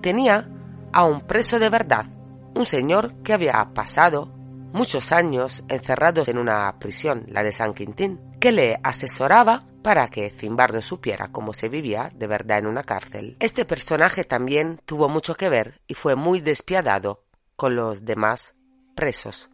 tenía 0.00 0.48
a 0.92 1.04
un 1.04 1.22
preso 1.22 1.58
de 1.58 1.68
verdad, 1.68 2.06
un 2.54 2.64
señor 2.64 3.14
que 3.22 3.32
había 3.32 3.70
pasado 3.74 4.32
muchos 4.76 5.10
años 5.10 5.64
encerrado 5.68 6.22
en 6.26 6.36
una 6.36 6.78
prisión, 6.78 7.24
la 7.28 7.42
de 7.42 7.50
San 7.50 7.72
Quintín, 7.72 8.20
que 8.38 8.52
le 8.52 8.78
asesoraba 8.82 9.64
para 9.82 10.08
que 10.08 10.28
Zimbardo 10.28 10.82
supiera 10.82 11.28
cómo 11.32 11.54
se 11.54 11.70
vivía 11.70 12.12
de 12.14 12.26
verdad 12.26 12.58
en 12.58 12.66
una 12.66 12.82
cárcel. 12.82 13.36
Este 13.40 13.64
personaje 13.64 14.24
también 14.24 14.78
tuvo 14.84 15.08
mucho 15.08 15.34
que 15.34 15.48
ver 15.48 15.80
y 15.86 15.94
fue 15.94 16.14
muy 16.14 16.40
despiadado 16.40 17.24
con 17.56 17.74
los 17.74 18.04
demás 18.04 18.54
presos, 18.94 19.48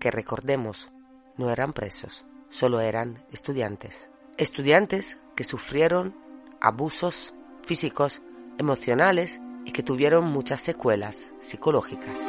que 0.00 0.10
recordemos, 0.10 0.90
no 1.36 1.50
eran 1.50 1.72
presos, 1.72 2.26
solo 2.48 2.80
eran 2.80 3.24
estudiantes. 3.30 4.10
Estudiantes 4.38 5.18
que 5.36 5.44
sufrieron 5.44 6.16
abusos 6.60 7.32
físicos, 7.64 8.22
emocionales 8.58 9.40
y 9.64 9.70
que 9.70 9.84
tuvieron 9.84 10.24
muchas 10.24 10.58
secuelas 10.58 11.32
psicológicas. 11.38 12.20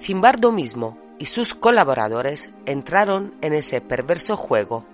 Zimbardo 0.00 0.50
mismo 0.50 1.03
y 1.18 1.26
sus 1.26 1.54
colaboradores 1.54 2.50
entraron 2.66 3.34
en 3.40 3.52
ese 3.52 3.80
perverso 3.80 4.36
juego. 4.36 4.84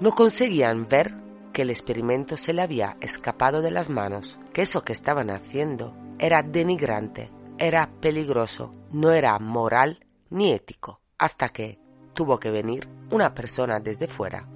No 0.00 0.12
conseguían 0.12 0.88
ver 0.88 1.14
que 1.52 1.62
el 1.62 1.70
experimento 1.70 2.36
se 2.36 2.52
le 2.52 2.62
había 2.62 2.96
escapado 3.00 3.62
de 3.62 3.70
las 3.70 3.90
manos, 3.90 4.38
que 4.52 4.62
eso 4.62 4.82
que 4.82 4.92
estaban 4.92 5.30
haciendo 5.30 5.94
era 6.18 6.42
denigrante, 6.42 7.30
era 7.58 7.90
peligroso, 8.00 8.74
no 8.92 9.12
era 9.12 9.38
moral 9.38 10.04
ni 10.30 10.52
ético, 10.52 11.00
hasta 11.18 11.48
que 11.48 11.78
tuvo 12.14 12.38
que 12.38 12.50
venir 12.50 12.88
una 13.10 13.34
persona 13.34 13.80
desde 13.80 14.06
fuera 14.06 14.46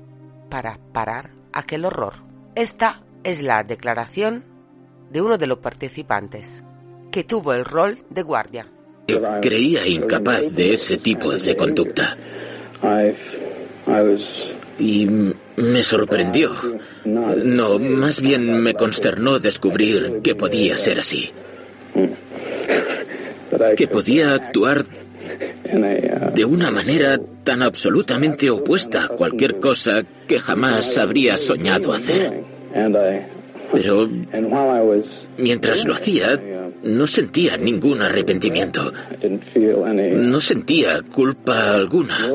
para 0.51 0.79
parar 0.93 1.31
aquel 1.53 1.85
horror. 1.85 2.15
Esta 2.55 3.03
es 3.25 3.43
la 3.43 3.65
declaración 3.65 4.45
de 5.11 5.21
uno 5.21 5.39
de 5.39 5.47
los 5.47 5.59
participantes, 5.59 6.63
que 7.11 7.25
tuvo 7.25 7.53
el 7.53 7.65
rol 7.65 7.99
de 8.11 8.23
guardia 8.23 8.69
creía 9.40 9.87
incapaz 9.87 10.53
de 10.53 10.75
ese 10.75 10.99
tipo 10.99 11.33
de 11.33 11.57
conducta. 11.57 12.17
Y 14.79 15.09
me 15.57 15.83
sorprendió. 15.83 16.53
No, 17.05 17.79
más 17.79 18.21
bien 18.21 18.62
me 18.62 18.75
consternó 18.75 19.38
descubrir 19.38 20.21
que 20.23 20.35
podía 20.35 20.77
ser 20.77 21.01
así. 21.01 21.31
Que 23.77 23.87
podía 23.87 24.35
actuar 24.35 24.85
de 26.35 26.45
una 26.45 26.71
manera 26.71 27.19
tan 27.45 27.62
absolutamente 27.62 28.51
opuesta 28.51 29.05
a 29.05 29.09
cualquier 29.09 29.59
cosa 29.61 30.03
que 30.27 30.40
jamás 30.40 30.99
habría 30.99 31.37
soñado 31.37 31.93
hacer. 31.93 32.43
Pero 33.73 34.09
mientras 35.38 35.85
lo 35.85 35.95
hacía, 35.95 36.40
no 36.85 37.07
sentía 37.07 37.57
ningún 37.57 38.03
arrepentimiento. 38.03 38.92
No 40.14 40.40
sentía 40.40 41.03
culpa 41.03 41.73
alguna. 41.73 42.33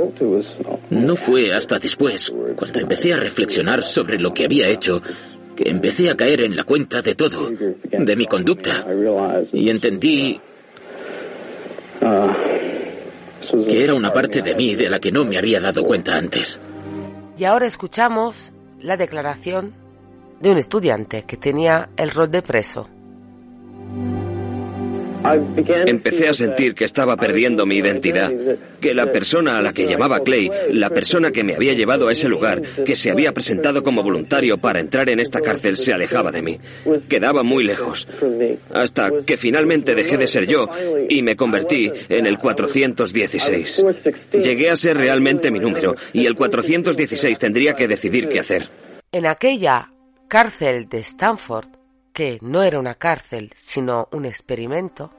No 0.90 1.16
fue 1.16 1.54
hasta 1.54 1.80
después, 1.80 2.34
cuando 2.56 2.80
empecé 2.80 3.14
a 3.14 3.18
reflexionar 3.18 3.84
sobre 3.84 4.20
lo 4.20 4.34
que 4.34 4.46
había 4.46 4.68
hecho, 4.68 5.02
que 5.56 5.70
empecé 5.70 6.10
a 6.10 6.18
caer 6.18 6.42
en 6.42 6.56
la 6.56 6.64
cuenta 6.64 7.02
de 7.02 7.16
todo, 7.16 7.50
de 7.50 8.16
mi 8.16 8.26
conducta. 8.26 8.86
Y 9.54 9.70
entendí 9.70 10.40
que 13.66 13.84
era 13.84 13.94
una 13.94 14.14
parte 14.14 14.42
de 14.42 14.56
mí 14.56 14.76
de 14.76 14.90
la 14.90 15.00
que 15.00 15.12
no 15.12 15.26
me 15.26 15.38
había 15.38 15.60
dado 15.60 15.84
cuenta 15.84 16.16
antes. 16.16 16.60
Y 17.38 17.44
ahora 17.46 17.66
escuchamos 17.66 18.52
la 18.80 18.98
declaración 18.98 19.74
de 20.40 20.52
un 20.52 20.58
estudiante 20.58 21.24
que 21.24 21.38
tenía 21.38 21.90
el 21.98 22.12
rol 22.12 22.32
de 22.32 22.42
preso. 22.42 22.88
Empecé 25.86 26.30
a 26.30 26.34
sentir 26.34 26.76
que 26.76 26.86
estaba 26.86 27.18
perdiendo 27.18 27.66
mi 27.66 27.76
identidad, 27.76 28.32
que 28.80 28.94
la 28.94 29.12
persona 29.12 29.58
a 29.58 29.62
la 29.62 29.74
que 29.74 29.88
llamaba 29.88 30.22
Clay, 30.22 30.50
la 30.72 30.90
persona 30.90 31.32
que 31.32 31.44
me 31.44 31.56
había 31.56 31.74
llevado 31.74 32.08
a 32.08 32.12
ese 32.12 32.30
lugar, 32.30 32.62
que 32.62 32.96
se 32.96 33.12
había 33.12 33.34
presentado 33.34 33.84
como 33.84 34.04
voluntario 34.04 34.58
para 34.58 34.80
entrar 34.80 35.10
en 35.10 35.20
esta 35.20 35.42
cárcel, 35.42 35.78
se 35.78 35.94
alejaba 35.94 36.32
de 36.32 36.42
mí. 36.42 36.60
Quedaba 37.08 37.44
muy 37.44 37.64
lejos. 37.64 38.08
Hasta 38.74 39.10
que 39.26 39.38
finalmente 39.38 39.96
dejé 39.96 40.18
de 40.18 40.28
ser 40.28 40.48
yo 40.48 40.68
y 41.10 41.22
me 41.22 41.36
convertí 41.36 41.92
en 42.08 42.26
el 42.26 42.38
416. 42.38 43.84
Llegué 44.34 44.70
a 44.70 44.76
ser 44.76 44.98
realmente 44.98 45.52
mi 45.52 45.60
número 45.60 45.96
y 46.14 46.26
el 46.26 46.36
416 46.36 47.40
tendría 47.40 47.74
que 47.74 47.88
decidir 47.88 48.30
qué 48.30 48.40
hacer. 48.40 48.68
En 49.12 49.26
aquella 49.26 49.92
cárcel 50.28 50.88
de 50.88 51.00
Stanford, 51.00 51.79
que 52.20 52.38
no 52.42 52.64
era 52.64 52.78
una 52.78 52.96
cárcel, 52.96 53.50
sino 53.56 54.10
un 54.12 54.26
experimento, 54.26 55.10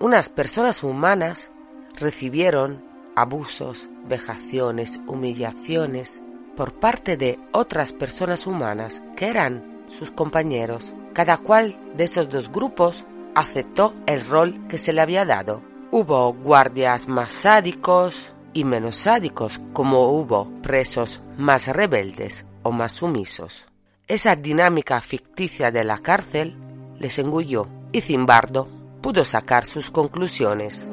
unas 0.00 0.28
personas 0.28 0.82
humanas 0.82 1.50
recibieron 1.98 2.84
abusos, 3.16 3.88
vejaciones, 4.04 5.00
humillaciones 5.06 6.22
por 6.54 6.78
parte 6.78 7.16
de 7.16 7.38
otras 7.52 7.94
personas 7.94 8.46
humanas 8.46 9.02
que 9.16 9.30
eran 9.30 9.82
sus 9.86 10.10
compañeros. 10.10 10.92
Cada 11.14 11.38
cual 11.38 11.80
de 11.96 12.04
esos 12.04 12.28
dos 12.28 12.52
grupos 12.52 13.06
aceptó 13.34 13.94
el 14.04 14.22
rol 14.26 14.62
que 14.68 14.76
se 14.76 14.92
le 14.92 15.00
había 15.00 15.24
dado. 15.24 15.62
Hubo 15.90 16.34
guardias 16.34 17.08
más 17.08 17.32
sádicos 17.32 18.34
y 18.52 18.64
menos 18.64 18.96
sádicos, 18.96 19.58
como 19.72 20.10
hubo 20.10 20.52
presos 20.60 21.22
más 21.38 21.66
rebeldes 21.68 22.44
o 22.62 22.72
más 22.72 22.92
sumisos. 22.92 23.71
Esa 24.08 24.34
dinámica 24.34 25.00
ficticia 25.00 25.70
de 25.70 25.84
la 25.84 25.98
cárcel 25.98 26.56
les 26.98 27.20
engulló 27.20 27.68
y 27.92 28.00
Zimbardo 28.00 28.68
pudo 29.00 29.24
sacar 29.24 29.64
sus 29.64 29.92
conclusiones. 29.92 30.88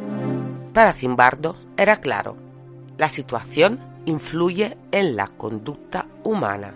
Para 0.74 0.94
Zimbardo 0.94 1.58
era 1.76 1.98
claro, 1.98 2.38
la 2.98 3.10
situación 3.10 3.80
influye 4.06 4.78
en 4.92 5.16
la 5.16 5.26
conducta 5.26 6.08
humana 6.24 6.76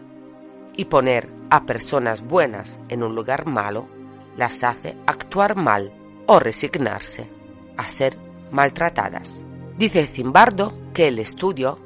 y 0.76 0.86
poner 0.86 1.30
a 1.52 1.66
personas 1.66 2.24
buenas 2.24 2.80
en 2.90 3.04
un 3.04 3.14
lugar 3.14 3.46
malo 3.46 3.88
las 4.36 4.64
hace 4.64 4.98
actuar 5.06 5.56
mal 5.56 5.94
o 6.26 6.40
resignarse 6.40 7.30
a 7.78 7.88
ser 7.88 8.18
maltratadas. 8.52 9.46
Dice 9.78 10.08
Zimbardo 10.08 10.74
que 10.96 11.10
el 11.10 11.20
estudio 11.20 11.78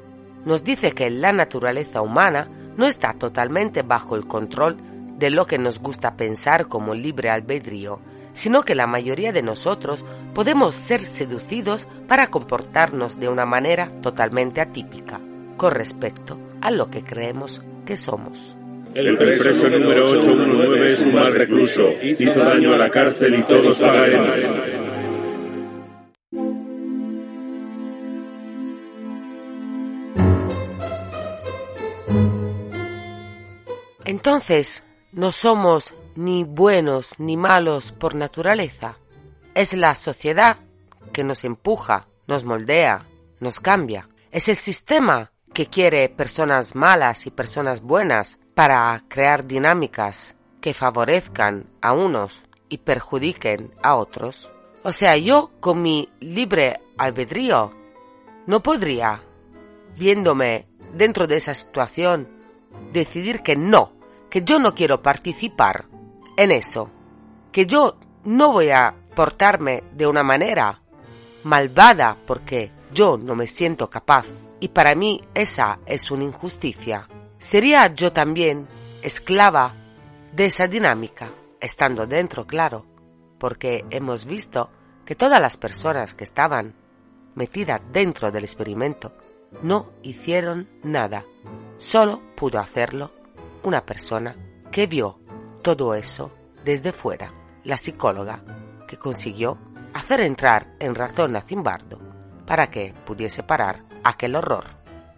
nos 0.46 0.64
dice 0.64 0.92
que 0.92 1.10
la 1.10 1.32
naturaleza 1.32 2.00
humana 2.00 2.48
no 2.78 2.86
está 2.86 3.12
totalmente 3.12 3.82
bajo 3.82 4.16
el 4.16 4.26
control 4.26 4.78
de 5.18 5.30
lo 5.30 5.46
que 5.46 5.58
nos 5.58 5.80
gusta 5.80 6.16
pensar 6.16 6.68
como 6.68 6.94
libre 6.94 7.28
albedrío, 7.28 8.00
sino 8.32 8.62
que 8.62 8.76
la 8.76 8.86
mayoría 8.86 9.32
de 9.32 9.42
nosotros 9.42 10.04
podemos 10.32 10.76
ser 10.76 11.02
seducidos 11.02 11.88
para 12.06 12.28
comportarnos 12.28 13.18
de 13.18 13.28
una 13.28 13.44
manera 13.44 13.88
totalmente 14.00 14.60
atípica 14.60 15.20
con 15.56 15.72
respecto 15.72 16.38
a 16.60 16.70
lo 16.70 16.88
que 16.88 17.02
creemos 17.02 17.62
que 17.84 17.96
somos. 17.96 18.54
El 18.94 19.18
preso 19.18 19.68
número 19.68 20.04
819 20.04 20.86
es 20.86 21.00
un 21.02 21.14
mal 21.14 21.34
recluso, 21.34 21.90
hizo 22.00 22.40
daño 22.40 22.72
a 22.72 22.78
la 22.78 22.90
cárcel 22.90 23.34
y 23.34 23.42
todos 23.42 23.78
pagaremos. 23.78 24.36
Entonces, 34.18 34.82
no 35.12 35.30
somos 35.30 35.94
ni 36.16 36.42
buenos 36.42 37.20
ni 37.20 37.36
malos 37.36 37.92
por 37.92 38.16
naturaleza. 38.16 38.96
Es 39.54 39.74
la 39.74 39.94
sociedad 39.94 40.56
que 41.12 41.22
nos 41.22 41.44
empuja, 41.44 42.08
nos 42.26 42.42
moldea, 42.42 43.06
nos 43.38 43.60
cambia. 43.60 44.08
Es 44.32 44.48
el 44.48 44.56
sistema 44.56 45.30
que 45.54 45.66
quiere 45.66 46.08
personas 46.08 46.74
malas 46.74 47.26
y 47.26 47.30
personas 47.30 47.80
buenas 47.80 48.40
para 48.56 49.04
crear 49.06 49.46
dinámicas 49.46 50.34
que 50.60 50.74
favorezcan 50.74 51.66
a 51.80 51.92
unos 51.92 52.42
y 52.68 52.78
perjudiquen 52.78 53.72
a 53.84 53.94
otros. 53.94 54.50
O 54.82 54.90
sea, 54.90 55.16
yo 55.16 55.52
con 55.60 55.80
mi 55.80 56.08
libre 56.18 56.80
albedrío 56.96 57.72
no 58.48 58.64
podría, 58.64 59.22
viéndome 59.96 60.66
dentro 60.92 61.28
de 61.28 61.36
esa 61.36 61.54
situación, 61.54 62.26
decidir 62.92 63.42
que 63.42 63.54
no, 63.54 63.92
que 64.30 64.42
yo 64.42 64.58
no 64.58 64.74
quiero 64.74 65.02
participar 65.02 65.86
en 66.36 66.52
eso, 66.52 66.90
que 67.50 67.66
yo 67.66 67.96
no 68.24 68.52
voy 68.52 68.70
a 68.70 68.94
portarme 69.14 69.84
de 69.92 70.06
una 70.06 70.22
manera 70.22 70.80
malvada 71.44 72.16
porque 72.26 72.70
yo 72.92 73.16
no 73.16 73.34
me 73.34 73.46
siento 73.46 73.88
capaz 73.88 74.26
y 74.60 74.68
para 74.68 74.94
mí 74.94 75.20
esa 75.34 75.78
es 75.86 76.10
una 76.10 76.24
injusticia. 76.24 77.08
Sería 77.38 77.92
yo 77.94 78.12
también 78.12 78.66
esclava 79.02 79.74
de 80.32 80.46
esa 80.46 80.66
dinámica, 80.66 81.28
estando 81.60 82.06
dentro, 82.06 82.46
claro, 82.46 82.84
porque 83.38 83.84
hemos 83.90 84.24
visto 84.24 84.70
que 85.04 85.14
todas 85.14 85.40
las 85.40 85.56
personas 85.56 86.14
que 86.14 86.24
estaban 86.24 86.74
metidas 87.34 87.80
dentro 87.92 88.30
del 88.30 88.44
experimento 88.44 89.12
no 89.62 89.90
hicieron 90.02 90.68
nada, 90.82 91.24
solo 91.78 92.20
pudo 92.34 92.58
hacerlo 92.58 93.17
una 93.62 93.84
persona 93.84 94.34
que 94.70 94.86
vio 94.86 95.18
todo 95.62 95.94
eso 95.94 96.32
desde 96.64 96.92
fuera, 96.92 97.32
la 97.64 97.76
psicóloga, 97.76 98.42
que 98.86 98.96
consiguió 98.96 99.58
hacer 99.94 100.20
entrar 100.20 100.74
en 100.78 100.94
razón 100.94 101.36
a 101.36 101.40
Zimbardo 101.42 101.98
para 102.46 102.70
que 102.70 102.94
pudiese 103.04 103.42
parar 103.42 103.84
aquel 104.04 104.36
horror. 104.36 104.64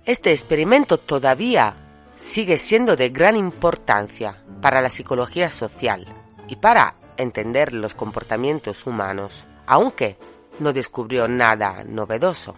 Este 0.04 0.30
experimento 0.30 0.98
todavía 0.98 1.76
sigue 2.16 2.56
siendo 2.56 2.96
de 2.96 3.10
gran 3.10 3.36
importancia 3.36 4.42
para 4.60 4.80
la 4.80 4.90
psicología 4.90 5.50
social 5.50 6.06
y 6.48 6.56
para 6.56 6.96
entender 7.16 7.72
los 7.72 7.94
comportamientos 7.94 8.86
humanos, 8.86 9.46
aunque 9.66 10.16
no 10.58 10.72
descubrió 10.72 11.28
nada 11.28 11.84
novedoso. 11.84 12.54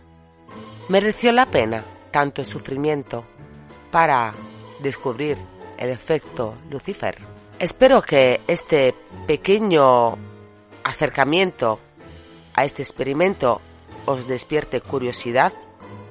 Mereció 0.88 1.32
la 1.32 1.46
pena 1.46 1.84
tanto 2.10 2.44
sufrimiento 2.44 3.24
para 3.90 4.32
descubrir 4.80 5.38
el 5.82 5.90
efecto 5.90 6.54
Lucifer. 6.70 7.16
Espero 7.58 8.02
que 8.02 8.40
este 8.46 8.94
pequeño 9.26 10.16
acercamiento 10.84 11.80
a 12.54 12.64
este 12.64 12.82
experimento 12.82 13.60
os 14.06 14.28
despierte 14.28 14.80
curiosidad 14.80 15.52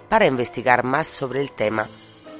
para 0.10 0.28
investigar 0.28 0.84
más 0.84 1.08
sobre 1.08 1.40
el 1.40 1.54
tema 1.54 1.88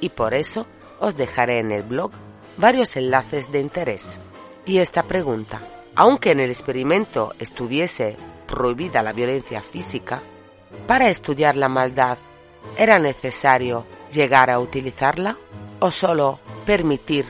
y 0.00 0.10
por 0.10 0.34
eso 0.34 0.66
os 1.00 1.16
dejaré 1.16 1.60
en 1.60 1.72
el 1.72 1.82
blog 1.82 2.10
varios 2.58 2.96
enlaces 2.96 3.50
de 3.50 3.60
interés. 3.60 4.18
Y 4.66 4.78
esta 4.78 5.02
pregunta, 5.02 5.62
aunque 5.94 6.32
en 6.32 6.40
el 6.40 6.50
experimento 6.50 7.32
estuviese 7.38 8.16
prohibida 8.46 9.02
la 9.02 9.14
violencia 9.14 9.62
física, 9.62 10.20
para 10.86 11.08
estudiar 11.08 11.56
la 11.56 11.68
maldad, 11.68 12.18
¿era 12.76 12.98
necesario 12.98 13.86
llegar 14.12 14.50
a 14.50 14.58
utilizarla 14.58 15.36
o 15.82 15.90
solo 15.90 16.38
permitir 16.64 17.26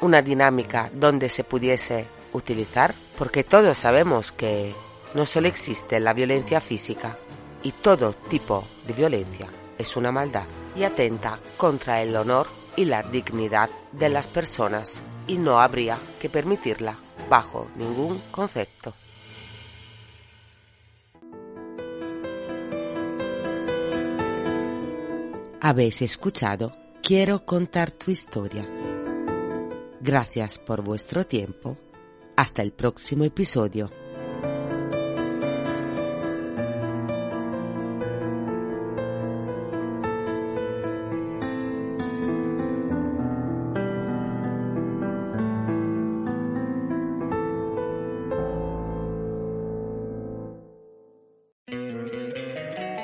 una 0.00 0.22
dinámica 0.22 0.90
donde 0.92 1.28
se 1.28 1.44
pudiese 1.44 2.06
utilizar? 2.32 2.94
Porque 3.16 3.44
todos 3.44 3.78
sabemos 3.78 4.32
que 4.32 4.74
no 5.14 5.24
solo 5.24 5.46
existe 5.46 6.00
la 6.00 6.12
violencia 6.12 6.60
física 6.60 7.16
y 7.62 7.70
todo 7.70 8.12
tipo 8.12 8.64
de 8.88 8.92
violencia 8.92 9.46
es 9.78 9.96
una 9.96 10.10
maldad 10.10 10.46
y 10.74 10.82
atenta 10.82 11.38
contra 11.56 12.02
el 12.02 12.16
honor 12.16 12.48
y 12.74 12.86
la 12.86 13.04
dignidad 13.04 13.70
de 13.92 14.08
las 14.08 14.26
personas 14.26 15.04
y 15.28 15.38
no 15.38 15.60
habría 15.60 15.96
que 16.20 16.28
permitirla 16.28 16.98
bajo 17.30 17.68
ningún 17.76 18.20
concepto. 18.32 18.94
Habéis 25.60 26.02
escuchado 26.02 26.81
Quiero 27.02 27.44
contar 27.44 27.90
tu 27.90 28.12
historia. 28.12 28.64
Gracias 30.00 30.60
por 30.60 30.84
vuestro 30.84 31.26
tiempo. 31.26 31.76
Hasta 32.36 32.62
el 32.62 32.70
próximo 32.72 33.24
episodio. 33.24 33.90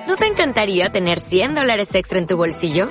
¿No 0.06 0.16
te 0.16 0.26
encantaría 0.26 0.88
tener 0.90 1.18
100 1.18 1.56
dólares 1.56 1.92
extra 1.96 2.20
en 2.20 2.28
tu 2.28 2.37
bolsillo? 2.37 2.90